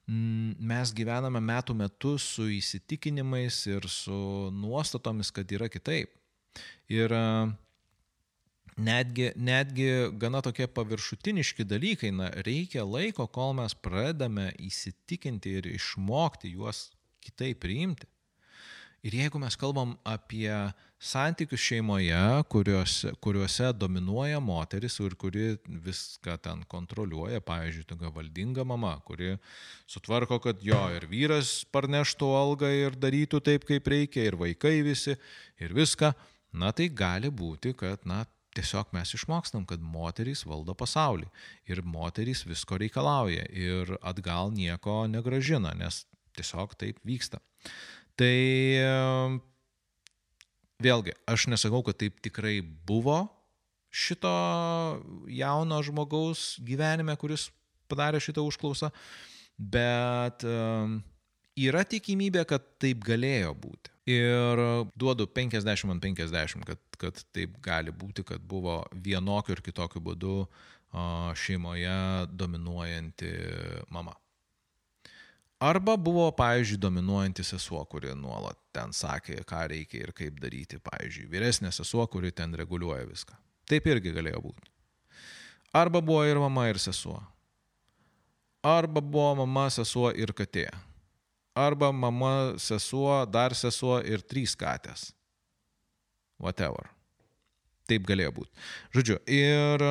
mm, 0.07 0.55
mes 0.71 0.93
gyvename 0.95 1.41
metų 1.43 1.75
metus 1.77 2.25
su 2.37 2.47
įsitikinimais 2.55 3.59
ir 3.69 3.89
su 3.89 4.15
nuostatomis, 4.53 5.33
kad 5.35 5.51
yra 5.53 5.69
kitaip. 5.69 6.15
Ir 6.89 7.13
netgi, 8.77 9.29
netgi 9.35 9.89
gana 10.21 10.41
tokie 10.45 10.67
paviršutiniški 10.67 11.65
dalykai, 11.69 12.11
na, 12.15 12.29
reikia 12.45 12.85
laiko, 12.85 13.27
kol 13.27 13.53
mes 13.57 13.75
pradame 13.77 14.49
įsitikinti 14.61 15.57
ir 15.59 15.69
išmokti 15.75 16.53
juos 16.55 16.87
kitaip 17.23 17.61
priimti. 17.63 18.09
Ir 19.03 19.17
jeigu 19.19 19.39
mes 19.41 19.55
kalbam 19.59 19.97
apie 20.07 20.47
santykius 21.03 21.59
šeimoje, 21.59 22.19
kuriuose, 22.47 23.09
kuriuose 23.19 23.73
dominuoja 23.75 24.39
moteris 24.39 24.95
ir 25.03 25.17
kuri 25.19 25.57
viską 25.67 26.37
ten 26.45 26.61
kontroliuoja, 26.71 27.41
pavyzdžiui, 27.43 27.83
tokia 27.89 28.13
valdinga 28.15 28.63
mama, 28.63 28.93
kuri 29.03 29.33
sutvarko, 29.91 30.37
kad 30.45 30.63
jo 30.63 30.79
ir 30.95 31.09
vyras 31.11 31.51
parneštų 31.75 32.29
algą 32.39 32.69
ir 32.71 32.95
darytų 32.95 33.41
taip, 33.43 33.67
kaip 33.67 33.89
reikia, 33.91 34.23
ir 34.29 34.39
vaikai 34.39 34.77
visi, 34.87 35.17
ir 35.59 35.75
viską, 35.75 36.13
na 36.55 36.71
tai 36.71 36.87
gali 36.87 37.27
būti, 37.27 37.73
kad, 37.75 38.07
na, 38.07 38.21
tiesiog 38.55 38.93
mes 38.95 39.11
išmokstam, 39.17 39.65
kad 39.67 39.83
moterys 39.83 40.45
valdo 40.47 40.77
pasaulį 40.79 41.27
ir 41.67 41.83
moterys 41.83 42.45
visko 42.47 42.79
reikalauja 42.79 43.49
ir 43.51 43.97
atgal 43.99 44.53
nieko 44.55 45.01
negražina, 45.11 45.73
nes 45.75 46.05
tiesiog 46.37 46.77
taip 46.79 47.03
vyksta. 47.03 47.41
Tai 48.19 48.35
vėlgi, 50.83 51.15
aš 51.29 51.47
nesakau, 51.49 51.81
kad 51.85 51.97
taip 52.01 52.19
tikrai 52.23 52.59
buvo 52.61 53.23
šito 53.93 54.33
jauno 55.29 55.79
žmogaus 55.85 56.57
gyvenime, 56.65 57.15
kuris 57.21 57.47
padarė 57.91 58.21
šitą 58.23 58.43
užklausą, 58.45 58.89
bet 59.57 60.45
yra 61.59 61.83
tikimybė, 61.85 62.45
kad 62.49 62.65
taip 62.81 63.03
galėjo 63.05 63.53
būti. 63.65 63.93
Ir 64.13 64.59
duodu 64.99 65.29
50 65.31 65.93
ant 65.93 66.03
50, 66.03 66.65
kad, 66.67 66.81
kad 66.99 67.21
taip 67.35 67.55
gali 67.63 67.93
būti, 67.95 68.25
kad 68.27 68.41
buvo 68.41 68.81
vienokiu 68.91 69.55
ir 69.55 69.63
kitokiu 69.63 70.01
būdu 70.03 70.35
šeimoje 71.39 71.95
dominuojanti 72.33 73.31
mama. 73.93 74.17
Arba 75.63 75.95
buvo, 75.95 76.25
pavyzdžiui, 76.35 76.79
dominuojanti 76.81 77.43
sesuo, 77.47 77.85
kuri 77.87 78.11
nuolat 78.19 78.57
ten 78.75 78.91
sakė, 78.91 79.37
ką 79.47 79.61
reikia 79.71 80.01
ir 80.03 80.11
kaip 80.15 80.41
daryti, 80.43 80.79
pavyzdžiui, 80.83 81.29
vyresnė 81.31 81.71
sesuo, 81.71 82.03
kuri 82.11 82.33
ten 82.35 82.55
reguliuoja 82.59 83.05
viską. 83.07 83.37
Taip 83.71 83.87
irgi 83.87 84.11
galėjo 84.11 84.41
būti. 84.43 84.71
Arba 85.73 86.01
buvo 86.03 86.25
ir 86.27 86.41
mama, 86.41 86.65
ir 86.67 86.81
sesuo. 86.83 87.15
Arba 88.63 88.99
buvo 88.99 89.29
mama, 89.43 89.69
sesuo 89.71 90.11
ir 90.11 90.33
katė. 90.35 90.67
Arba 91.55 91.93
mama, 91.95 92.33
sesuo, 92.59 93.21
dar 93.29 93.55
sesuo 93.55 94.01
ir 94.03 94.25
trys 94.25 94.57
katės. 94.59 95.13
Whatever. 96.43 96.91
Taip 97.87 98.03
galėjo 98.09 98.35
būti. 98.41 98.51
Žodžiu, 98.99 99.17
ir 99.31 99.87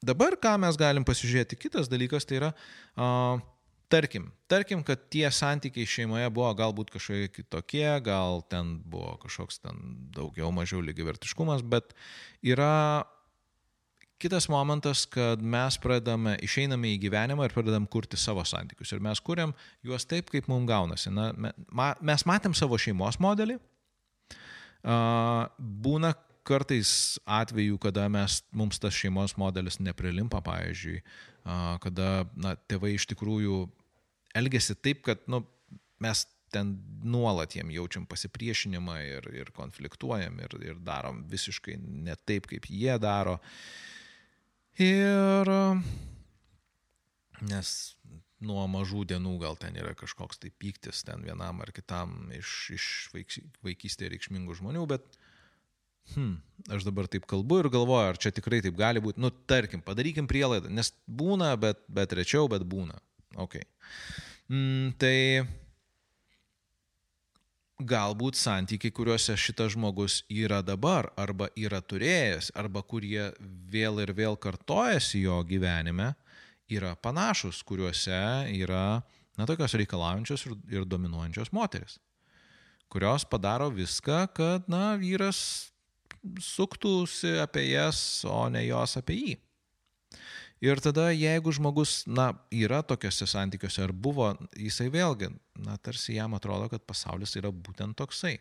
dabar 0.00 0.40
ką 0.40 0.56
mes 0.64 0.80
galim 0.80 1.04
pasižiūrėti, 1.04 1.60
kitas 1.60 1.92
dalykas 1.92 2.24
tai 2.24 2.40
yra 2.40 2.52
uh, 2.54 3.44
Tarkim, 3.88 4.26
tarkim, 4.52 4.82
kad 4.84 5.06
tie 5.08 5.30
santykiai 5.32 5.88
šeimoje 5.88 6.28
buvo 6.36 6.50
galbūt 6.56 6.90
kažkokie 6.92 7.30
kitokie, 7.32 7.86
gal 8.04 8.42
ten 8.52 8.76
buvo 8.84 9.14
kažkoks 9.22 9.62
ten 9.62 9.78
daugiau 10.12 10.50
mažiau 10.52 10.82
lygivertiškumas, 10.84 11.64
bet 11.64 11.94
yra 12.44 13.06
kitas 14.20 14.48
momentas, 14.52 15.06
kad 15.08 15.40
mes 15.40 15.78
pradame, 15.80 16.36
išeiname 16.44 16.92
į 16.94 17.00
gyvenimą 17.06 17.48
ir 17.48 17.54
pradedam 17.54 17.86
kurti 17.88 18.18
savo 18.20 18.44
santykius. 18.44 18.92
Ir 18.92 19.02
mes 19.04 19.22
kuriam 19.24 19.54
juos 19.86 20.04
taip, 20.10 20.28
kaip 20.32 20.50
mums 20.50 20.68
gaunasi. 20.68 21.12
Na, 21.14 21.30
mes 22.02 22.26
matėm 22.28 22.56
savo 22.58 22.76
šeimos 22.80 23.20
modelį. 23.22 23.56
Būna 24.84 26.12
kartais 26.48 26.90
atvejų, 27.28 27.78
kada 27.82 28.06
mes, 28.12 28.40
mums 28.56 28.80
tas 28.82 28.96
šeimos 28.96 29.36
modelis 29.40 29.78
neprilimpa, 29.82 30.40
pavyzdžiui, 30.46 31.02
kada 31.84 32.08
na, 32.36 32.56
tėvai 32.70 32.94
iš 32.96 33.08
tikrųjų 33.12 33.62
elgesi 34.38 34.76
taip, 34.78 35.04
kad 35.06 35.22
nu, 35.30 35.42
mes 36.02 36.24
ten 36.52 36.72
nuolat 37.04 37.52
jiem 37.56 37.70
jaučiam 37.74 38.06
pasipriešinimą 38.08 38.96
ir, 39.04 39.28
ir 39.36 39.52
konfliktuojam 39.56 40.40
ir, 40.40 40.56
ir 40.64 40.80
darom 40.84 41.22
visiškai 41.28 41.76
ne 42.08 42.16
taip, 42.28 42.48
kaip 42.48 42.68
jie 42.72 42.96
daro. 43.02 43.36
Ir 44.80 45.50
nes 47.44 47.72
nuo 48.40 48.64
mažų 48.70 49.04
dienų 49.12 49.34
gal 49.42 49.58
ten 49.60 49.76
yra 49.78 49.94
kažkoks 49.98 50.40
tai 50.42 50.50
pyktis 50.54 51.02
ten 51.06 51.24
vienam 51.26 51.60
ar 51.64 51.72
kitam 51.74 52.30
iš, 52.34 52.52
iš 52.76 52.86
vaikystėje 53.66 54.12
reikšmingų 54.14 54.58
žmonių, 54.60 54.84
bet 54.90 55.18
hmm, 56.14 56.34
aš 56.74 56.86
dabar 56.88 57.08
taip 57.10 57.26
kalbu 57.28 57.62
ir 57.62 57.70
galvoju, 57.72 58.14
ar 58.14 58.18
čia 58.20 58.32
tikrai 58.34 58.60
taip 58.64 58.76
gali 58.78 59.02
būti. 59.04 59.20
Nu, 59.22 59.30
tarkim, 59.30 59.82
padarykim 59.84 60.28
prielaidą, 60.30 60.72
nes 60.72 60.92
būna, 61.06 61.54
bet, 61.60 61.80
bet 61.88 62.14
rečiau, 62.16 62.48
bet 62.50 62.66
būna. 62.68 62.98
Okay. 63.38 63.64
Mm, 64.48 64.94
tai 64.98 65.44
galbūt 67.78 68.34
santykiai, 68.34 68.90
kuriuose 68.94 69.36
šitas 69.38 69.76
žmogus 69.76 70.22
yra 70.32 70.62
dabar, 70.66 71.12
arba 71.16 71.46
yra 71.54 71.78
turėjęs, 71.80 72.50
arba 72.58 72.82
kurie 72.82 73.30
vėl 73.70 74.00
ir 74.02 74.12
vėl 74.16 74.36
kartojasi 74.40 75.22
jo 75.22 75.38
gyvenime, 75.46 76.14
yra 76.68 76.96
panašus, 76.98 77.62
kuriuose 77.62 78.18
yra, 78.58 79.00
na, 79.38 79.46
tokios 79.46 79.76
reikalaujančios 79.78 80.46
ir, 80.48 80.58
ir 80.74 80.88
dominuojančios 80.90 81.52
moteris, 81.54 81.98
kurios 82.90 83.24
padaro 83.28 83.70
viską, 83.70 84.24
kad, 84.34 84.66
na, 84.66 84.96
vyras 84.98 85.70
suktųsi 86.42 87.38
apie 87.42 87.68
jas, 87.70 88.00
o 88.28 88.46
ne 88.52 88.64
jos 88.66 88.96
apie 89.00 89.18
jį. 89.18 89.36
Ir 90.64 90.80
tada, 90.82 91.12
jeigu 91.14 91.52
žmogus, 91.54 92.02
na, 92.10 92.32
yra 92.50 92.80
tokiuose 92.82 93.28
santykiuose 93.30 93.84
ar 93.84 93.92
buvo, 93.94 94.32
jisai 94.58 94.88
vėlgi, 94.90 95.30
na, 95.62 95.76
tarsi 95.78 96.16
jam 96.16 96.34
atrodo, 96.34 96.66
kad 96.72 96.82
pasaulis 96.82 97.36
yra 97.38 97.52
būtent 97.54 97.94
toksai. 98.00 98.40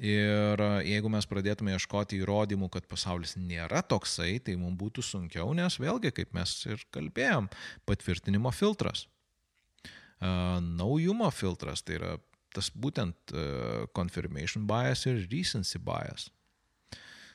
Ir 0.00 0.58
jeigu 0.82 1.10
mes 1.12 1.26
pradėtume 1.30 1.74
ieškoti 1.76 2.18
įrodymų, 2.18 2.66
kad 2.72 2.86
pasaulis 2.90 3.36
nėra 3.38 3.84
toksai, 3.86 4.40
tai 4.42 4.56
mums 4.58 4.78
būtų 4.80 5.04
sunkiau, 5.06 5.52
nes 5.54 5.76
vėlgi, 5.78 6.10
kaip 6.16 6.32
mes 6.34 6.54
ir 6.66 6.82
kalbėjom, 6.94 7.46
patvirtinimo 7.86 8.50
filtras. 8.50 9.04
Naujumo 10.24 11.28
filtras, 11.30 11.84
tai 11.84 12.00
yra 12.00 12.16
tas 12.54 12.72
būtent 12.74 13.34
confirmation 13.94 14.66
bias 14.66 15.04
ir 15.06 15.20
recency 15.28 15.78
bias. 15.78 16.30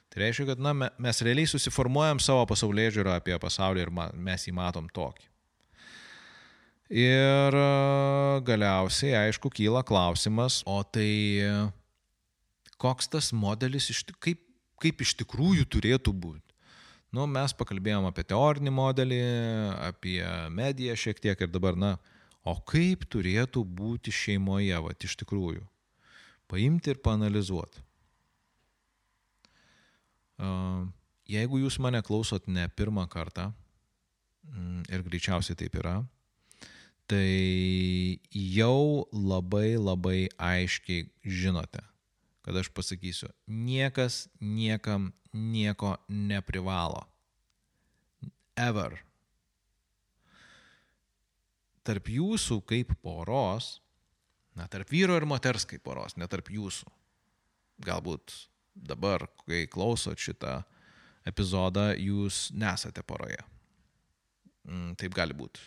Tai 0.09 0.23
reiškia, 0.23 0.47
kad 0.49 0.61
na, 0.61 0.73
mes 0.73 1.21
realiai 1.25 1.49
susiformuojam 1.49 2.21
savo 2.23 2.47
pasaulyje 2.49 2.95
žiūrą 2.97 3.19
apie 3.19 3.35
pasaulį 3.41 3.85
ir 3.85 3.91
mes 3.93 4.47
jį 4.47 4.55
matom 4.57 4.87
tokį. 4.89 5.27
Ir 6.89 7.53
e, 7.53 7.65
galiausiai, 8.47 9.13
aišku, 9.27 9.51
kyla 9.53 9.83
klausimas, 9.85 10.63
o 10.65 10.81
tai 10.81 11.09
koks 12.81 13.11
tas 13.13 13.29
modelis, 13.35 13.91
kaip, 14.23 14.41
kaip 14.81 15.03
iš 15.03 15.13
tikrųjų 15.19 15.67
turėtų 15.69 16.15
būti. 16.15 16.45
Nu, 17.13 17.25
mes 17.25 17.53
pakalbėjom 17.57 18.05
apie 18.05 18.23
teorinį 18.29 18.73
modelį, 18.73 19.19
apie 19.89 20.21
mediją 20.53 20.95
šiek 20.97 21.21
tiek 21.21 21.39
ir 21.41 21.49
dabar, 21.49 21.77
na, 21.77 21.95
o 22.45 22.53
kaip 22.69 23.07
turėtų 23.09 23.63
būti 23.65 24.13
šeimoje, 24.13 24.77
va, 24.85 24.93
iš 24.93 25.17
tikrųjų. 25.23 25.65
Paimti 26.49 26.93
ir 26.93 27.01
panalizuoti. 27.05 27.81
Jeigu 31.29 31.59
jūs 31.61 31.77
mane 31.83 32.01
klausot 32.05 32.47
ne 32.47 32.65
pirmą 32.73 33.05
kartą, 33.11 33.51
mm, 34.49 34.87
ir 34.89 35.03
greičiausiai 35.05 35.57
taip 35.59 35.75
yra, 35.77 35.99
tai 37.09 38.19
jau 38.33 39.05
labai 39.13 39.77
labai 39.77 40.29
aiškiai 40.37 41.09
žinote, 41.25 41.83
kad 42.45 42.57
aš 42.57 42.71
pasakysiu, 42.73 43.29
niekas 43.45 44.27
niekam 44.41 45.11
nieko 45.33 45.97
neprivalo. 46.09 47.05
Ever. 48.57 48.97
Tarp 51.85 52.09
jūsų 52.11 52.59
kaip 52.69 52.91
poros, 53.01 53.79
na, 54.57 54.67
tarp 54.67 54.89
vyro 54.91 55.15
ir 55.17 55.25
moters 55.29 55.65
kaip 55.69 55.85
poros, 55.85 56.17
ne 56.17 56.27
tarp 56.27 56.49
jūsų. 56.53 56.89
Galbūt 57.85 58.33
dabar, 58.73 59.27
kai 59.45 59.65
klausot 59.71 60.19
šitą 60.19 60.59
epizodą, 61.27 61.91
jūs 61.97 62.49
nesate 62.55 63.03
poroje. 63.05 63.41
Mm, 64.69 64.95
taip 64.99 65.15
gali 65.17 65.35
būti. 65.37 65.61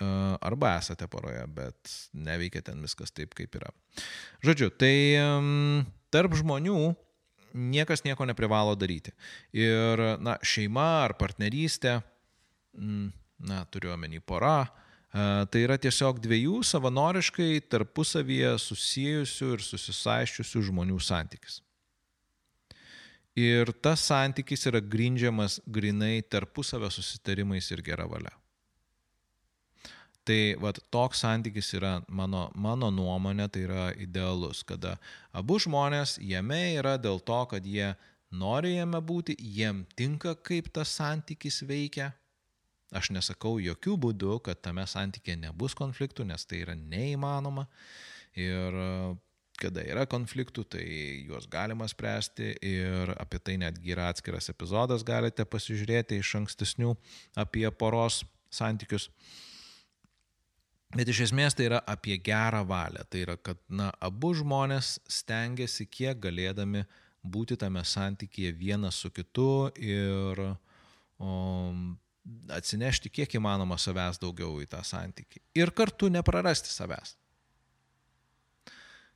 E, 0.00 0.08
arba 0.40 0.76
esate 0.78 1.08
poroje, 1.10 1.44
bet 1.54 1.94
neveikia 2.14 2.64
ten 2.70 2.82
viskas 2.84 3.12
taip, 3.14 3.34
kaip 3.38 3.54
yra. 3.60 3.70
Žodžiu, 4.46 4.70
tai 4.80 4.94
tarp 6.14 6.36
žmonių 6.38 6.80
niekas 7.54 8.04
nieko 8.04 8.24
neprivalo 8.24 8.76
daryti. 8.78 9.12
Ir, 9.56 10.02
na, 10.22 10.36
šeima 10.42 11.04
ar 11.06 11.16
partnerystė, 11.18 11.98
mm, 12.78 13.10
na, 13.50 13.64
turiu 13.72 13.94
omeny 13.94 14.20
pora, 14.20 14.70
Tai 15.10 15.60
yra 15.64 15.74
tiesiog 15.82 16.20
dviejų 16.22 16.60
savanoriškai 16.62 17.64
tarpusavyje 17.72 18.52
susijusių 18.62 19.48
ir 19.56 19.64
susisaiščiusių 19.66 20.62
žmonių 20.68 21.00
santykis. 21.02 21.58
Ir 23.38 23.72
tas 23.82 24.04
santykis 24.06 24.68
yra 24.70 24.82
grindžiamas 24.82 25.58
grinai 25.66 26.20
tarpusavio 26.22 26.90
susitarimais 26.94 27.70
ir 27.74 27.82
gera 27.82 28.06
valia. 28.10 28.30
Tai 30.22 30.54
vat, 30.62 30.78
toks 30.94 31.24
santykis 31.24 31.72
yra 31.74 31.92
mano, 32.06 32.50
mano 32.54 32.90
nuomonė, 32.94 33.48
tai 33.50 33.64
yra 33.66 33.88
idealus, 33.98 34.62
kada 34.62 34.98
abu 35.34 35.58
žmonės 35.58 36.18
jame 36.22 36.60
yra 36.76 36.98
dėl 37.00 37.18
to, 37.24 37.40
kad 37.50 37.66
jie 37.66 37.94
nori 38.30 38.76
jame 38.76 39.00
būti, 39.02 39.34
jiem 39.40 39.82
tinka, 39.96 40.36
kaip 40.36 40.70
tas 40.70 40.92
santykis 41.00 41.64
veikia. 41.66 42.12
Aš 42.90 43.12
nesakau 43.14 43.58
jokių 43.62 43.96
būdų, 44.02 44.40
kad 44.46 44.60
tame 44.64 44.82
santykė 44.88 45.36
nebus 45.38 45.76
konfliktų, 45.78 46.26
nes 46.26 46.46
tai 46.46 46.64
yra 46.64 46.74
neįmanoma. 46.74 47.68
Ir 48.38 48.78
kada 49.60 49.84
yra 49.84 50.06
konfliktų, 50.10 50.64
tai 50.74 50.84
juos 51.28 51.46
galima 51.50 51.86
spręsti 51.90 52.54
ir 52.66 53.12
apie 53.20 53.38
tai 53.44 53.58
netgi 53.60 53.94
yra 53.94 54.08
atskiras 54.10 54.50
epizodas, 54.52 55.04
galite 55.06 55.44
pasižiūrėti 55.46 56.18
iš 56.20 56.34
ankstesnių 56.40 56.94
apie 57.38 57.66
poros 57.70 58.22
santykius. 58.50 59.10
Bet 60.96 61.06
iš 61.12 61.28
esmės 61.28 61.54
tai 61.54 61.68
yra 61.68 61.78
apie 61.86 62.16
gerą 62.18 62.64
valią. 62.66 63.04
Tai 63.06 63.22
yra, 63.22 63.36
kad 63.38 63.60
na, 63.70 63.92
abu 64.02 64.32
žmonės 64.34 64.96
stengiasi 65.06 65.86
kiek 65.86 66.18
galėdami 66.18 66.82
būti 67.22 67.54
tame 67.60 67.84
santykėje 67.86 68.56
vienas 68.58 68.98
su 68.98 69.12
kitu 69.14 69.70
ir 69.78 70.40
um, 71.20 71.92
atsinešti 72.52 73.10
kiek 73.12 73.34
įmanoma 73.38 73.78
savęs 73.80 74.20
daugiau 74.22 74.60
į 74.62 74.68
tą 74.70 74.82
santykį. 74.86 75.42
Ir 75.58 75.72
kartu 75.76 76.10
neprarasti 76.12 76.72
savęs. 76.72 77.16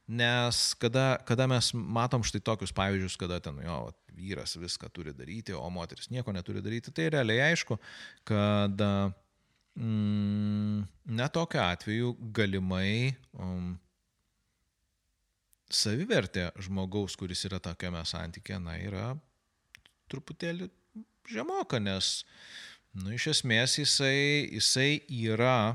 Nes 0.04 0.74
kada, 0.76 1.14
kada 1.24 1.46
mes 1.48 1.70
matom 1.72 2.24
štai 2.26 2.42
tokius 2.44 2.74
pavyzdžius, 2.76 3.16
kada 3.20 3.38
ten 3.40 3.56
jo 3.64 3.78
vyras 4.14 4.56
viską 4.60 4.90
turi 4.92 5.14
daryti, 5.16 5.54
o 5.56 5.64
moteris 5.72 6.10
nieko 6.12 6.32
neturi 6.32 6.60
daryti, 6.62 6.92
tai 6.92 7.08
realiai 7.14 7.54
aišku, 7.54 7.78
kad 8.28 8.84
mm, 8.84 10.84
netokiu 11.08 11.62
atveju 11.64 12.12
galimai 12.36 13.14
um, 13.32 13.72
savivertė 15.72 16.50
žmogaus, 16.66 17.16
kuris 17.16 17.46
yra 17.48 17.58
tokiame 17.62 18.04
santykė, 18.06 18.60
na, 18.62 18.76
yra 18.78 19.14
truputėlį 20.12 20.68
žemoka, 21.32 21.80
nes, 21.80 22.20
nu, 23.00 23.10
iš 23.14 23.30
esmės 23.34 23.78
jisai, 23.80 24.50
jisai 24.54 24.90
yra 25.08 25.74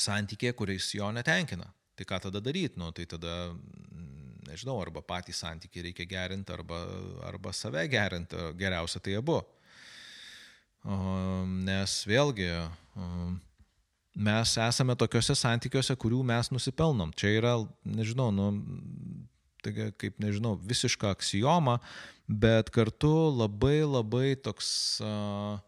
santykė, 0.00 0.52
kuris 0.56 0.90
jo 0.96 1.10
netenkina. 1.14 1.68
Tai 1.98 2.06
ką 2.08 2.20
tada 2.26 2.40
daryti? 2.40 2.80
Nu, 2.80 2.90
tai 2.96 3.04
tada, 3.10 3.52
mm, 3.52 4.46
nežinau, 4.48 4.78
arba 4.80 5.02
patį 5.04 5.34
santykį 5.36 5.86
reikia 5.90 6.08
gerinti, 6.08 6.52
arba, 6.54 6.80
arba 7.28 7.52
save 7.52 7.84
gerinti, 7.92 8.38
geriausia 8.58 9.02
tai 9.04 9.18
abu. 9.20 9.40
Nes 11.60 11.96
vėlgi, 12.08 12.48
mes 14.16 14.54
esame 14.64 14.96
tokiuose 14.96 15.36
santykiuose, 15.36 15.96
kurių 16.00 16.22
mes 16.24 16.48
nusipelnom. 16.54 17.12
Čia 17.12 17.34
yra, 17.36 17.54
nežinau, 17.84 18.30
nu, 18.32 18.48
tai 19.60 19.74
kaip, 19.76 20.16
nežinau, 20.22 20.56
visiška 20.56 21.12
aksijoma, 21.12 21.76
bet 22.24 22.72
kartu 22.72 23.12
labai 23.36 23.82
labai 23.84 24.38
toks 24.40 24.70
uh, 25.04 25.60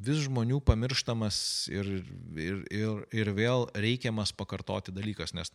vis 0.00 0.24
žmonių 0.24 0.60
pamirštamas 0.64 1.68
ir, 1.72 1.88
ir, 2.34 2.64
ir, 2.72 3.04
ir 3.12 3.30
vėl 3.36 3.68
reikiamas 3.76 4.32
pakartoti 4.36 4.94
dalykas, 4.96 5.34
nes 5.36 5.52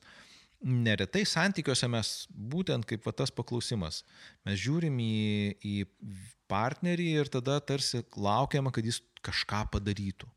neretai 0.65 1.25
santykiuose 1.27 1.89
mes 1.91 2.13
būtent 2.29 2.85
kaip 2.87 3.05
va, 3.05 3.13
tas 3.13 3.33
paklausimas, 3.33 4.03
mes 4.47 4.59
žiūrim 4.61 4.97
į, 5.01 5.17
į 5.61 5.75
partnerį 6.51 7.09
ir 7.21 7.31
tada 7.33 7.59
tarsi 7.59 8.03
laukiama, 8.15 8.73
kad 8.73 8.85
jis 8.85 9.01
kažką 9.25 9.65
padarytų. 9.73 10.29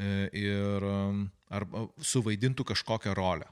E, 0.00 0.28
ir 0.36 0.86
arba 1.52 1.86
suvaidintų 2.04 2.64
kažkokią 2.72 3.14
rolę. 3.16 3.48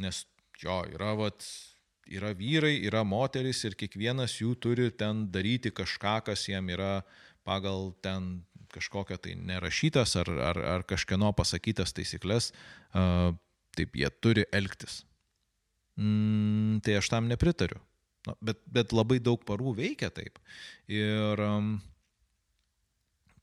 Nes 0.00 0.24
jo, 0.60 0.80
yra, 0.92 1.14
vat, 1.16 1.44
yra 2.08 2.32
vyrai, 2.36 2.74
yra 2.88 3.04
moteris 3.04 3.62
ir 3.68 3.76
kiekvienas 3.78 4.38
jų 4.40 4.54
turi 4.60 4.90
ten 4.92 5.26
daryti 5.32 5.72
kažką, 5.72 6.18
kas 6.26 6.48
jam 6.48 6.68
yra 6.72 6.98
uh, 7.00 7.29
pagal 7.46 7.92
ten 8.04 8.42
kažkokią 8.70 9.18
tai 9.18 9.34
nerašytas 9.34 10.14
ar, 10.20 10.30
ar, 10.50 10.58
ar 10.78 10.86
kažkieno 10.86 11.32
pasakytas 11.36 11.94
taisyklės, 11.96 12.52
uh, 12.94 13.32
taip 13.74 13.96
jie 13.98 14.10
turi 14.22 14.46
elgtis. 14.54 15.02
Mm, 15.98 16.80
tai 16.86 16.98
aš 17.00 17.10
tam 17.12 17.28
nepritariu. 17.30 17.80
Na, 18.28 18.36
bet, 18.44 18.60
bet 18.68 18.92
labai 18.92 19.18
daug 19.22 19.40
parų 19.48 19.72
veikia 19.78 20.10
taip. 20.12 20.36
Ir 20.92 21.40
um, 21.40 21.72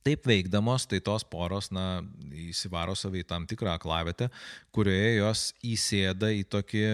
taip 0.06 0.28
veikdamos, 0.30 0.86
tai 0.88 1.02
tos 1.04 1.26
poros, 1.28 1.72
na, 1.74 2.06
įsivaro 2.48 2.96
savai 2.96 3.26
tam 3.28 3.48
tikrą 3.50 3.74
aklavietę, 3.76 4.30
kurioje 4.76 5.12
jos 5.18 5.44
įsėda 5.66 6.32
į 6.38 6.46
tokį 6.54 6.86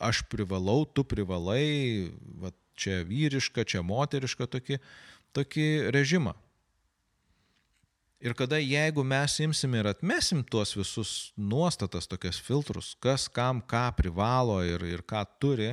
aš 0.00 0.24
privalau, 0.32 0.86
tu 0.88 1.04
privalai, 1.04 2.08
va, 2.40 2.54
čia 2.80 3.02
vyriška, 3.04 3.66
čia 3.68 3.84
moteriška 3.84 4.48
tokį, 4.48 4.80
tokį 5.36 5.66
režimą. 5.94 6.34
Ir 8.20 8.34
kada 8.36 8.58
jeigu 8.60 9.00
mes 9.00 9.38
imsim 9.40 9.74
ir 9.78 9.86
atmesim 9.88 10.42
tuos 10.44 10.74
visus 10.76 11.32
nuostatas, 11.40 12.04
tokias 12.04 12.36
filtrus, 12.36 12.92
kas 13.00 13.30
kam 13.32 13.62
ką 13.64 13.86
privalo 13.96 14.58
ir, 14.60 14.84
ir 14.84 15.00
ką 15.00 15.22
turi, 15.40 15.70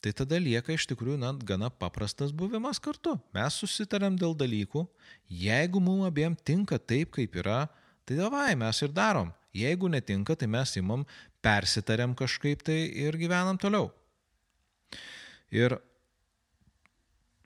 tai 0.00 0.14
tada 0.16 0.40
lieka 0.40 0.72
iš 0.72 0.86
tikrųjų 0.88 1.18
net 1.20 1.44
gana 1.44 1.68
paprastas 1.68 2.32
buvimas 2.32 2.80
kartu. 2.80 3.18
Mes 3.36 3.60
susitarėm 3.60 4.16
dėl 4.16 4.32
dalykų, 4.40 4.86
jeigu 5.28 5.84
mums 5.84 6.08
abiem 6.08 6.32
tinka 6.32 6.80
taip, 6.80 7.12
kaip 7.18 7.36
yra, 7.44 7.66
tai 8.08 8.16
davai 8.16 8.56
mes 8.56 8.80
ir 8.80 8.96
darom. 8.96 9.30
Jeigu 9.52 9.92
netinka, 9.92 10.32
tai 10.32 10.48
mes 10.48 10.72
imam, 10.80 11.04
persitarėm 11.44 12.16
kažkaip 12.16 12.64
tai 12.64 12.86
ir 13.04 13.20
gyvenam 13.20 13.60
toliau. 13.60 13.90
Ir 15.52 15.76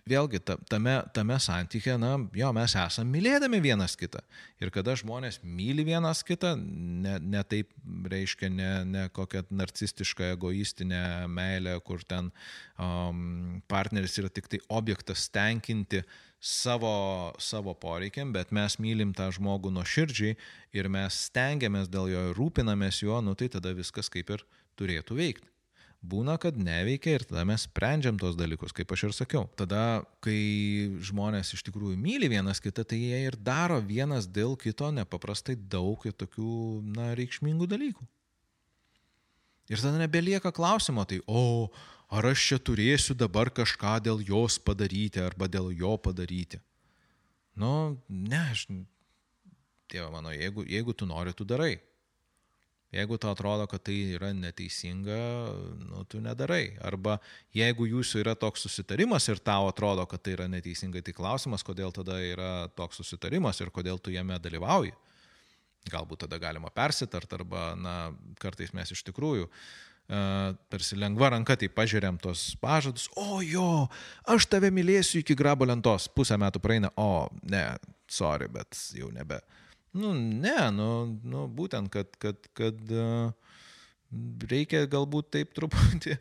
vėlgi 0.07 0.41
tame, 0.71 0.95
tame 1.15 1.37
santykė, 1.43 1.97
na, 1.99 2.13
jo, 2.37 2.51
mes 2.55 2.75
esame 2.79 3.11
mylėdami 3.17 3.59
vienas 3.63 3.97
kitą. 3.99 4.23
Ir 4.63 4.71
kada 4.75 4.95
žmonės 4.99 5.41
myli 5.43 5.85
vienas 5.87 6.23
kitą, 6.27 6.55
ne, 6.57 7.17
ne 7.21 7.43
taip 7.49 7.73
reiškia, 8.13 8.51
ne, 8.53 8.71
ne 8.87 9.07
kokią 9.15 9.47
narcistišką, 9.51 10.31
egoistinę 10.37 11.03
meilę, 11.33 11.75
kur 11.87 12.05
ten 12.07 12.31
um, 12.79 13.59
partneris 13.71 14.17
yra 14.23 14.31
tik 14.31 14.49
tai 14.53 14.63
objektas 14.69 15.27
tenkinti 15.35 16.05
savo, 16.41 17.35
savo 17.43 17.75
poreikiam, 17.75 18.31
bet 18.37 18.55
mes 18.55 18.79
mylim 18.83 19.15
tą 19.17 19.29
žmogų 19.35 19.75
nuo 19.75 19.85
širdžiai 19.87 20.37
ir 20.77 20.91
mes 20.93 21.27
stengiamės 21.31 21.91
dėl 21.91 22.13
jo 22.13 22.25
ir 22.31 22.39
rūpinamės 22.39 23.03
juo, 23.03 23.19
nu 23.25 23.35
tai 23.35 23.51
tada 23.53 23.75
viskas 23.75 24.13
kaip 24.13 24.31
ir 24.37 24.47
turėtų 24.79 25.19
veikti. 25.19 25.56
Būna, 26.05 26.37
kad 26.39 26.59
neveikia 26.61 27.17
ir 27.17 27.25
tada 27.27 27.43
mes 27.49 27.65
sprendžiam 27.67 28.19
tos 28.21 28.37
dalykus, 28.39 28.75
kaip 28.77 28.93
aš 28.95 29.07
ir 29.09 29.15
sakiau. 29.17 29.47
Tada, 29.59 30.05
kai 30.23 30.37
žmonės 31.03 31.55
iš 31.57 31.65
tikrųjų 31.67 31.97
myli 31.99 32.29
vienas 32.31 32.61
kitą, 32.63 32.85
tai 32.87 33.01
jie 33.01 33.23
ir 33.27 33.39
daro 33.41 33.81
vienas 33.83 34.29
dėl 34.29 34.55
kito 34.61 34.93
nepaprastai 34.95 35.57
daug 35.57 36.05
ir 36.07 36.15
tokių, 36.15 36.53
na, 36.95 37.11
reikšmingų 37.19 37.67
dalykų. 37.73 38.07
Ir 39.73 39.83
tada 39.83 39.99
nebelieka 39.99 40.53
klausimo, 40.55 41.03
tai, 41.09 41.19
o, 41.27 41.73
ar 42.13 42.29
aš 42.31 42.45
čia 42.53 42.61
turėsiu 42.63 43.17
dabar 43.19 43.51
kažką 43.51 43.97
dėl 44.05 44.23
jos 44.23 44.61
padaryti 44.63 45.25
arba 45.25 45.51
dėl 45.51 45.73
jo 45.75 45.97
padaryti. 45.99 46.61
Nu, 47.59 47.97
ne, 48.07 48.45
aš, 48.53 48.69
tėva 49.91 50.13
mano, 50.13 50.31
jeigu, 50.37 50.63
jeigu 50.71 50.95
tu 50.95 51.09
nori, 51.09 51.35
tu 51.35 51.49
darai. 51.49 51.81
Jeigu 52.97 53.19
tau 53.21 53.35
atrodo, 53.35 53.67
kad 53.69 53.83
tai 53.85 53.97
yra 54.17 54.31
neteisinga, 54.33 55.17
nu, 55.85 56.05
tu 56.09 56.21
nedarai. 56.25 56.79
Arba 56.87 57.19
jeigu 57.57 57.89
jūsų 57.91 58.23
yra 58.23 58.37
toks 58.39 58.65
susitarimas 58.65 59.27
ir 59.29 59.43
tau 59.45 59.69
atrodo, 59.69 60.07
kad 60.09 60.23
tai 60.25 60.37
yra 60.37 60.47
neteisinga, 60.49 61.03
tai 61.05 61.13
klausimas, 61.17 61.65
kodėl 61.67 61.93
tada 61.97 62.17
yra 62.25 62.53
toks 62.79 63.03
susitarimas 63.03 63.61
ir 63.61 63.73
kodėl 63.75 64.01
tu 64.01 64.15
jame 64.15 64.39
dalyvauji. 64.41 64.95
Galbūt 65.93 66.25
tada 66.25 66.39
galima 66.43 66.73
persitart, 66.75 67.37
arba, 67.37 67.69
na, 67.79 67.97
kartais 68.43 68.73
mes 68.77 68.95
iš 68.97 69.05
tikrųjų 69.11 69.51
Uh, 70.07 70.53
tarsi 70.71 70.95
lengva 70.95 71.33
ranka 71.33 71.57
tai 71.59 71.67
pažiūrėm 71.67 72.21
tos 72.23 72.53
pažadus, 72.63 73.09
o 73.19 73.41
jo, 73.43 73.89
aš 74.31 74.45
tave 74.47 74.69
mylėsiu 74.71 75.19
iki 75.19 75.35
grabo 75.35 75.67
lentos, 75.67 76.07
pusę 76.07 76.39
metų 76.39 76.63
praeina, 76.63 76.93
o 76.95 77.27
ne, 77.51 77.65
sorry, 78.07 78.47
bet 78.47 78.79
jau 78.95 79.09
nebe. 79.11 79.41
Uh, 79.43 79.66
Nu, 79.97 80.13
ne, 80.15 80.59
nu, 80.77 80.89
nu 81.25 81.47
būtent, 81.49 81.89
kad, 81.93 82.11
kad, 82.21 82.49
kad 82.57 82.81
uh, 82.93 83.33
reikia 84.51 84.85
galbūt 84.91 85.31
taip 85.35 85.53
truputį 85.57 86.17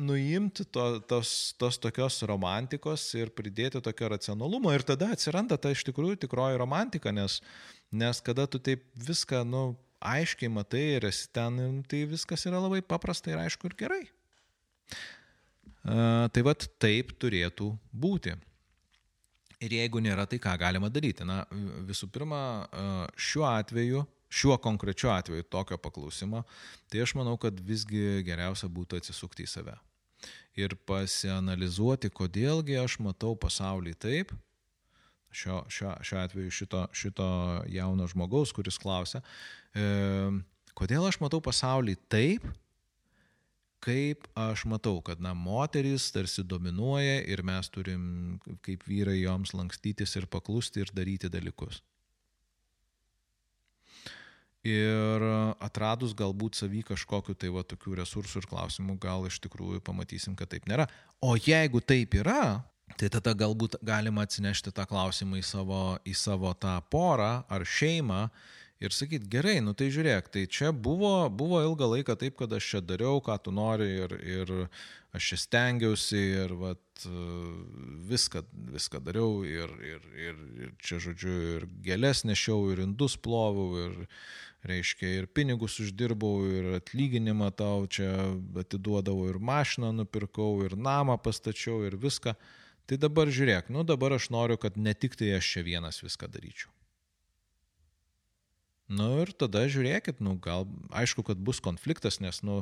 nuimti 0.00 0.66
to, 0.70 0.86
tos, 1.08 1.54
tos 1.60 1.78
tokios 1.82 2.20
romantikos 2.28 3.06
ir 3.18 3.32
pridėti 3.34 3.82
tokio 3.84 4.10
racionalumo 4.12 4.72
ir 4.74 4.86
tada 4.86 5.10
atsiranda 5.14 5.58
ta 5.58 5.72
iš 5.74 5.84
tikrųjų 5.88 6.20
tikroji 6.24 6.60
romantika, 6.60 7.12
nes, 7.14 7.40
nes 7.92 8.22
kada 8.24 8.46
tu 8.50 8.60
taip 8.62 8.84
viską, 8.94 9.44
nu, 9.48 9.72
aiškiai 10.04 10.52
matai 10.52 10.84
ir 10.98 11.08
esi 11.08 11.30
ten, 11.32 11.82
tai 11.88 12.04
viskas 12.10 12.44
yra 12.48 12.60
labai 12.60 12.82
paprasta 12.84 13.32
ir 13.32 13.40
aišku 13.40 13.70
ir 13.70 13.78
gerai. 13.78 14.02
Uh, 15.84 16.28
tai 16.32 16.44
vad 16.44 16.64
taip 16.80 17.12
turėtų 17.20 17.70
būti. 17.92 18.32
Ir 19.64 19.72
jeigu 19.78 20.02
nėra, 20.02 20.26
tai 20.28 20.40
ką 20.42 20.52
galima 20.60 20.90
daryti? 20.92 21.24
Na, 21.26 21.42
visų 21.88 22.10
pirma, 22.12 22.40
šiuo 23.16 23.46
atveju, 23.48 24.04
šiuo 24.34 24.58
konkrečiu 24.62 25.12
atveju 25.14 25.46
tokio 25.48 25.78
paklausimo, 25.80 26.42
tai 26.90 27.04
aš 27.04 27.14
manau, 27.18 27.36
kad 27.40 27.58
visgi 27.64 28.22
geriausia 28.26 28.68
būtų 28.68 29.00
atsisukti 29.00 29.46
į 29.46 29.52
save. 29.52 29.76
Ir 30.58 30.76
pasianalizuoti, 30.88 32.10
kodėlgi 32.14 32.76
aš 32.82 32.98
matau 33.02 33.34
pasaulį 33.38 33.94
taip, 33.98 34.34
šio, 35.34 35.64
šio, 35.68 35.94
šio 36.02 36.18
atveju 36.22 36.50
šito, 36.50 36.84
šito 36.94 37.28
jauno 37.72 38.06
žmogaus, 38.10 38.52
kuris 38.54 38.78
klausia, 38.78 39.20
e, 39.74 39.86
kodėl 40.78 41.08
aš 41.08 41.18
matau 41.22 41.42
pasaulį 41.44 41.96
taip, 42.12 42.46
kaip 43.84 44.28
aš 44.38 44.64
matau, 44.70 44.98
kad, 45.04 45.20
na, 45.20 45.34
moteris 45.36 46.06
tarsi 46.14 46.44
dominuoja 46.48 47.20
ir 47.28 47.42
mes 47.44 47.68
turim 47.72 48.04
kaip 48.64 48.86
vyrai 48.88 49.18
joms 49.20 49.52
lankstytis 49.56 50.16
ir 50.16 50.28
paklusti 50.30 50.80
ir 50.84 50.92
daryti 50.96 51.28
dalykus. 51.32 51.82
Ir 54.64 55.24
atradus 55.60 56.14
galbūt 56.16 56.56
savy 56.56 56.80
kažkokiu 56.88 57.34
tai 57.36 57.50
va 57.52 57.60
tokių 57.68 57.98
resursų 58.00 58.40
ir 58.40 58.46
klausimų, 58.48 58.96
gal 59.00 59.26
iš 59.28 59.36
tikrųjų 59.44 59.82
pamatysim, 59.84 60.32
kad 60.38 60.48
taip 60.54 60.64
nėra. 60.70 60.86
O 61.20 61.34
jeigu 61.36 61.82
taip 61.84 62.16
yra, 62.16 62.64
tai 62.96 63.10
tada 63.12 63.34
galbūt 63.36 63.76
galima 63.84 64.24
atsinešti 64.24 64.72
tą 64.72 64.86
klausimą 64.88 65.42
į 65.42 65.44
savo, 65.44 65.82
į 66.08 66.16
savo 66.16 66.54
tą 66.56 66.78
porą 66.88 67.42
ar 67.44 67.66
šeimą 67.68 68.22
ir 68.84 68.94
sakyt, 68.94 69.26
gerai, 69.32 69.58
nu 69.64 69.74
tai 69.76 69.90
žiūrėk, 69.94 70.30
tai 70.34 70.44
čia 70.50 70.72
buvo, 70.72 71.28
buvo 71.32 71.62
ilgą 71.64 71.90
laiką 71.96 72.18
taip, 72.20 72.36
kad 72.40 72.52
aš 72.52 72.70
čia 72.74 72.84
dariau, 72.84 73.22
ką 73.24 73.38
tu 73.44 73.54
nori 73.54 73.88
ir, 74.04 74.16
ir 74.22 74.54
aš 75.14 75.32
čia 75.32 75.40
stengiausi 75.44 76.22
ir 76.44 76.54
vat, 76.60 77.06
viską, 78.10 78.44
viską 78.74 79.02
dariau 79.04 79.44
ir, 79.48 79.72
ir, 79.82 80.08
ir, 80.28 80.40
ir 80.62 80.72
čia, 80.82 81.00
žodžiu, 81.02 81.36
ir 81.56 81.68
gėlės 81.86 82.24
nešiau, 82.28 82.72
ir 82.74 82.84
indus 82.86 83.16
plovau, 83.20 83.70
ir, 83.86 84.02
reiškia, 84.64 85.10
ir 85.20 85.26
pinigus 85.28 85.78
uždirbau, 85.82 86.44
ir 86.48 86.70
atlyginimą 86.78 87.50
tau 87.56 87.88
čia 87.90 88.10
atiduodavau, 88.60 89.28
ir 89.30 89.40
mašiną 89.40 89.92
nupirkau, 90.00 90.64
ir 90.64 90.76
namą 90.76 91.18
pastačiau, 91.20 91.82
ir 91.88 91.98
viską. 92.00 92.34
Tai 92.84 93.00
dabar 93.00 93.30
žiūrėk, 93.32 93.70
nu 93.72 93.84
dabar 93.88 94.16
aš 94.18 94.28
noriu, 94.32 94.58
kad 94.60 94.76
ne 94.76 94.92
tik 94.92 95.16
tai 95.20 95.32
aš 95.38 95.54
čia 95.56 95.64
vienas 95.64 96.02
viską 96.04 96.28
daryčiau. 96.32 96.72
Nu 98.92 99.06
ir 99.22 99.30
tada 99.32 99.62
žiūrėkit, 99.64 100.18
nu 100.20 100.34
gal 100.44 100.66
aišku, 100.92 101.22
kad 101.24 101.38
bus 101.40 101.56
konfliktas, 101.64 102.18
nes 102.20 102.42
nu, 102.44 102.58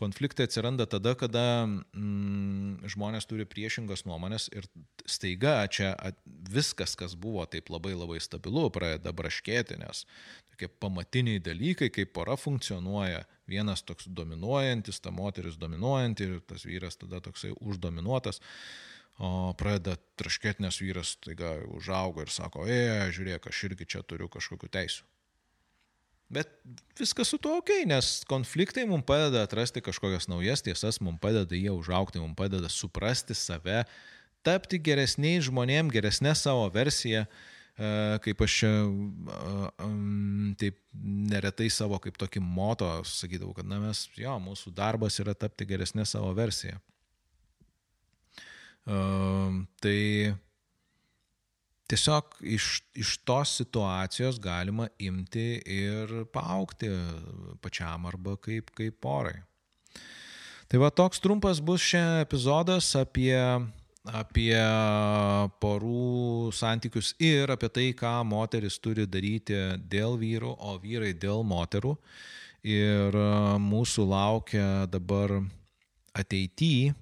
konfliktai 0.00 0.46
atsiranda 0.48 0.86
tada, 0.88 1.12
kada 1.12 1.42
mm, 1.68 2.88
žmonės 2.88 3.28
turi 3.28 3.44
priešingas 3.44 4.06
nuomonės 4.08 4.48
ir 4.56 4.64
staiga 5.04 5.60
čia 5.68 5.90
at, 5.92 6.16
viskas, 6.48 6.94
kas 6.96 7.12
buvo 7.20 7.44
taip 7.44 7.68
labai 7.68 7.92
labai 7.92 8.16
stabilu, 8.24 8.70
pradeda 8.72 9.12
braškėti, 9.12 9.76
nes 9.82 10.06
tokie 10.48 10.70
pamatiniai 10.72 11.44
dalykai, 11.44 11.90
kaip 11.92 12.16
pora 12.16 12.38
funkcionuoja, 12.40 13.26
vienas 13.44 13.84
toks 13.84 14.08
dominuojantis, 14.08 15.02
ta 15.04 15.12
moteris 15.12 15.60
dominuojanti 15.60 16.30
ir 16.30 16.40
tas 16.48 16.64
vyras 16.64 16.96
tada 16.96 17.20
toksai 17.20 17.52
uždominuotas. 17.60 18.40
O 19.20 19.52
pradeda 19.58 19.98
traškėti, 20.16 20.62
nes 20.64 20.80
vyras 20.80 21.16
taiga 21.20 21.58
užaugo 21.76 22.24
ir 22.24 22.32
sako, 22.32 22.64
e, 22.70 23.10
žiūrėk, 23.12 23.50
aš 23.50 23.64
irgi 23.68 23.92
čia 23.92 24.04
turiu 24.06 24.32
kažkokiu 24.32 24.70
teisų. 24.72 25.04
Bet 26.28 26.50
viskas 26.98 27.30
su 27.32 27.38
tuo 27.40 27.56
ok, 27.62 27.70
nes 27.88 28.22
konfliktai 28.28 28.84
mums 28.88 29.06
padeda 29.08 29.46
atrasti 29.46 29.80
kažkokias 29.84 30.28
naujas 30.28 30.60
tiesas, 30.64 31.00
mums 31.00 31.20
padeda 31.22 31.56
jie 31.56 31.72
užaukti, 31.72 32.20
mums 32.20 32.36
padeda 32.36 32.68
suprasti 32.68 33.36
save, 33.38 33.84
tapti 34.44 34.80
geresniais 34.84 35.46
žmonėm, 35.48 35.88
geresnė 35.92 36.34
savo 36.36 36.66
versiją, 36.74 37.24
e, 37.24 37.92
kaip 38.26 38.44
aš 38.44 38.58
čia 38.60 38.72
taip 40.60 40.76
neretai 41.32 41.70
savo 41.72 41.96
kaip 42.02 42.20
tokį 42.20 42.44
moto 42.44 42.90
sakydavau, 43.08 43.54
kad 43.56 43.68
na 43.70 43.80
mes, 43.86 44.04
jo, 44.20 44.36
mūsų 44.44 44.74
darbas 44.76 45.16
yra 45.24 45.32
tapti 45.32 45.68
geresnė 45.68 46.04
savo 46.08 46.34
versiją. 46.36 46.76
Tai 48.84 49.98
tiesiog 51.88 52.38
iš, 52.44 52.68
iš 52.94 53.16
tos 53.24 53.56
situacijos 53.62 54.38
galima 54.40 54.88
imti 54.98 55.62
ir 55.64 56.24
paaukti 56.32 56.90
pačiam 57.64 58.06
arba 58.06 58.36
kaip, 58.36 58.70
kaip 58.76 59.00
porai. 59.00 59.38
Tai 60.68 60.80
va 60.82 60.90
toks 60.92 61.22
trumpas 61.24 61.62
bus 61.64 61.80
šiandien 61.80 62.26
epizodas 62.26 62.90
apie, 63.00 63.32
apie 64.04 64.58
porų 65.62 66.50
santykius 66.52 67.14
ir 67.24 67.48
apie 67.54 67.70
tai, 67.72 67.86
ką 67.96 68.18
moteris 68.28 68.76
turi 68.84 69.06
daryti 69.08 69.56
dėl 69.88 70.18
vyrų, 70.20 70.52
o 70.60 70.76
vyrai 70.82 71.14
dėl 71.16 71.40
moterų. 71.40 71.94
Ir 72.68 73.16
mūsų 73.64 74.04
laukia 74.10 74.84
dabar 74.92 75.38
ateityje, 76.12 76.92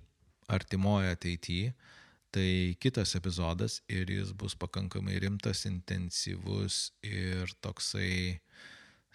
artimoje 0.53 1.11
ateityje, 1.17 1.75
tai 2.37 2.77
kitas 2.77 3.15
epizodas 3.17 3.79
ir 3.89 4.11
jis 4.13 4.35
bus 4.37 4.53
pakankamai 4.61 5.17
rimtas, 5.23 5.65
intensyvus 5.65 6.91
ir 7.01 7.49
toksai, 7.65 8.43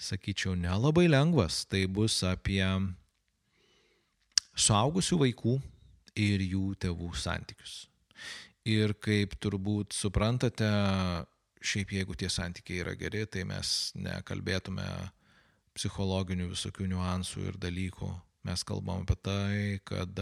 sakyčiau, 0.01 0.55
nelabai 0.57 1.05
lengvas. 1.05 1.61
Tai 1.69 1.83
bus 1.85 2.23
apie 2.25 2.65
suaugusių 4.57 5.19
vaikų 5.21 5.53
ir 6.17 6.41
jų 6.47 6.63
tėvų 6.81 7.11
santykius. 7.13 7.75
Ir 8.65 8.95
kaip 9.01 9.37
turbūt 9.41 9.93
suprantate, 9.97 10.69
šiaip 11.61 11.93
jeigu 11.93 12.17
tie 12.17 12.29
santykiai 12.29 12.81
yra 12.81 12.97
geri, 12.97 13.27
tai 13.29 13.45
mes 13.45 13.91
nekalbėtume 13.97 14.87
psichologinių 15.77 16.49
visokių 16.51 16.89
niuansų 16.89 17.47
ir 17.51 17.61
dalykų. 17.61 18.09
Mes 18.49 18.65
kalbam 18.65 19.05
apie 19.05 19.17
tai, 19.21 19.55
kad 19.85 20.17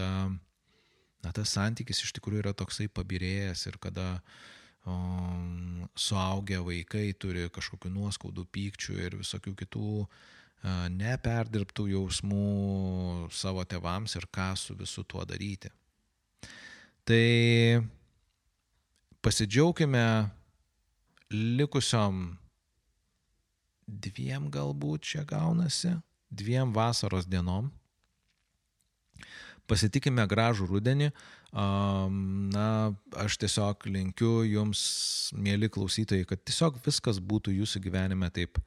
na, 1.24 1.32
tas 1.36 1.52
santykis 1.56 2.04
iš 2.04 2.14
tikrųjų 2.16 2.44
yra 2.44 2.56
toksai 2.56 2.88
pabirėjęs 2.88 3.66
ir 3.68 3.78
kada 3.82 4.08
um, 4.88 5.86
suaugę 5.94 6.60
vaikai 6.64 7.10
turi 7.12 7.48
kažkokių 7.52 7.92
nuoskaudų, 7.94 8.46
pykčių 8.54 8.98
ir 9.04 9.18
visokių 9.20 9.54
kitų 9.64 9.88
uh, 10.04 10.20
neperdirbtų 10.92 11.86
jausmų 11.94 13.28
savo 13.32 13.64
tevams 13.64 14.16
ir 14.16 14.26
ką 14.28 14.52
su 14.56 14.76
visu 14.76 15.04
tuo 15.04 15.24
daryti. 15.24 15.70
Tai 17.04 17.80
pasidžiaugime 19.24 20.30
likusiom 21.30 22.36
dviem 23.86 24.50
galbūt 24.50 25.02
čia 25.02 25.24
gaunasi, 25.24 25.96
dviem 26.30 26.72
vasaros 26.72 27.26
dienom 27.26 27.70
pasitikime 29.70 30.26
gražų 30.30 30.66
rudenį. 30.70 31.10
Na, 31.54 32.66
aš 33.24 33.38
tiesiog 33.42 33.86
linkiu 33.90 34.40
jums, 34.48 34.82
mėly 35.34 35.70
klausytojai, 35.72 36.26
kad 36.28 36.42
tiesiog 36.42 36.80
viskas 36.84 37.22
būtų 37.22 37.54
jūsų 37.60 37.84
gyvenime 37.86 38.30
taip 38.34 38.58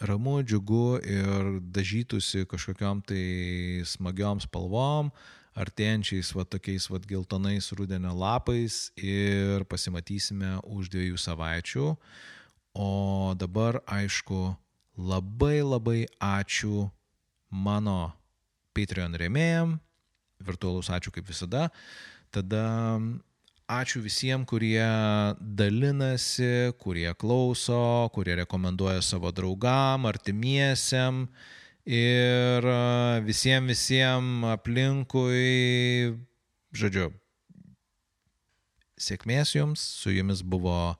ramu, 0.00 0.38
džiugu 0.42 1.00
ir 1.02 1.58
dažytųsi 1.74 2.46
kažkokiam 2.50 3.02
tai 3.06 3.82
smagiom 3.86 4.42
spalvom, 4.42 5.10
artėjančiais 5.58 6.30
va 6.36 6.44
tokiais 6.46 6.86
va 6.90 7.00
geltonais 7.02 7.72
rudenio 7.74 8.14
lapais 8.14 8.92
ir 8.94 9.66
pasimatysime 9.66 10.58
už 10.62 10.90
dviejų 10.94 11.18
savaičių. 11.18 11.88
O 12.78 12.90
dabar, 13.34 13.80
aišku, 13.90 14.54
labai 14.98 15.58
labai 15.66 16.06
ačiū 16.22 16.86
mano 17.50 18.12
Patreon 18.78 19.18
rėmėjam, 19.18 19.78
virtualus 20.46 20.92
ačiū 20.94 21.10
kaip 21.14 21.26
visada. 21.26 21.66
Tada 22.30 22.62
ačiū 23.68 24.00
visiems, 24.04 24.46
kurie 24.48 24.86
dalinasi, 25.40 26.72
kurie 26.78 27.10
klauso, 27.18 28.08
kurie 28.14 28.38
rekomenduoja 28.40 29.02
savo 29.02 29.32
draugam, 29.34 30.06
artimiesiam 30.08 31.26
ir 31.88 32.68
visiems 33.26 33.72
visiems 33.74 34.48
aplinkui, 34.52 36.14
žodžiu, 36.76 37.10
sėkmės 38.98 39.56
jums, 39.56 39.84
su 40.02 40.14
jumis 40.14 40.42
buvo 40.42 40.96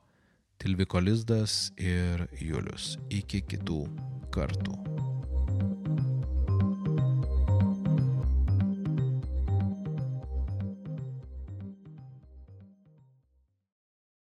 Tilviko 0.59 0.99
Lizdas 0.99 1.71
ir 1.79 2.27
Julius. 2.43 2.97
Iki 3.15 3.45
kitų 3.53 3.85
kartų. 4.35 4.75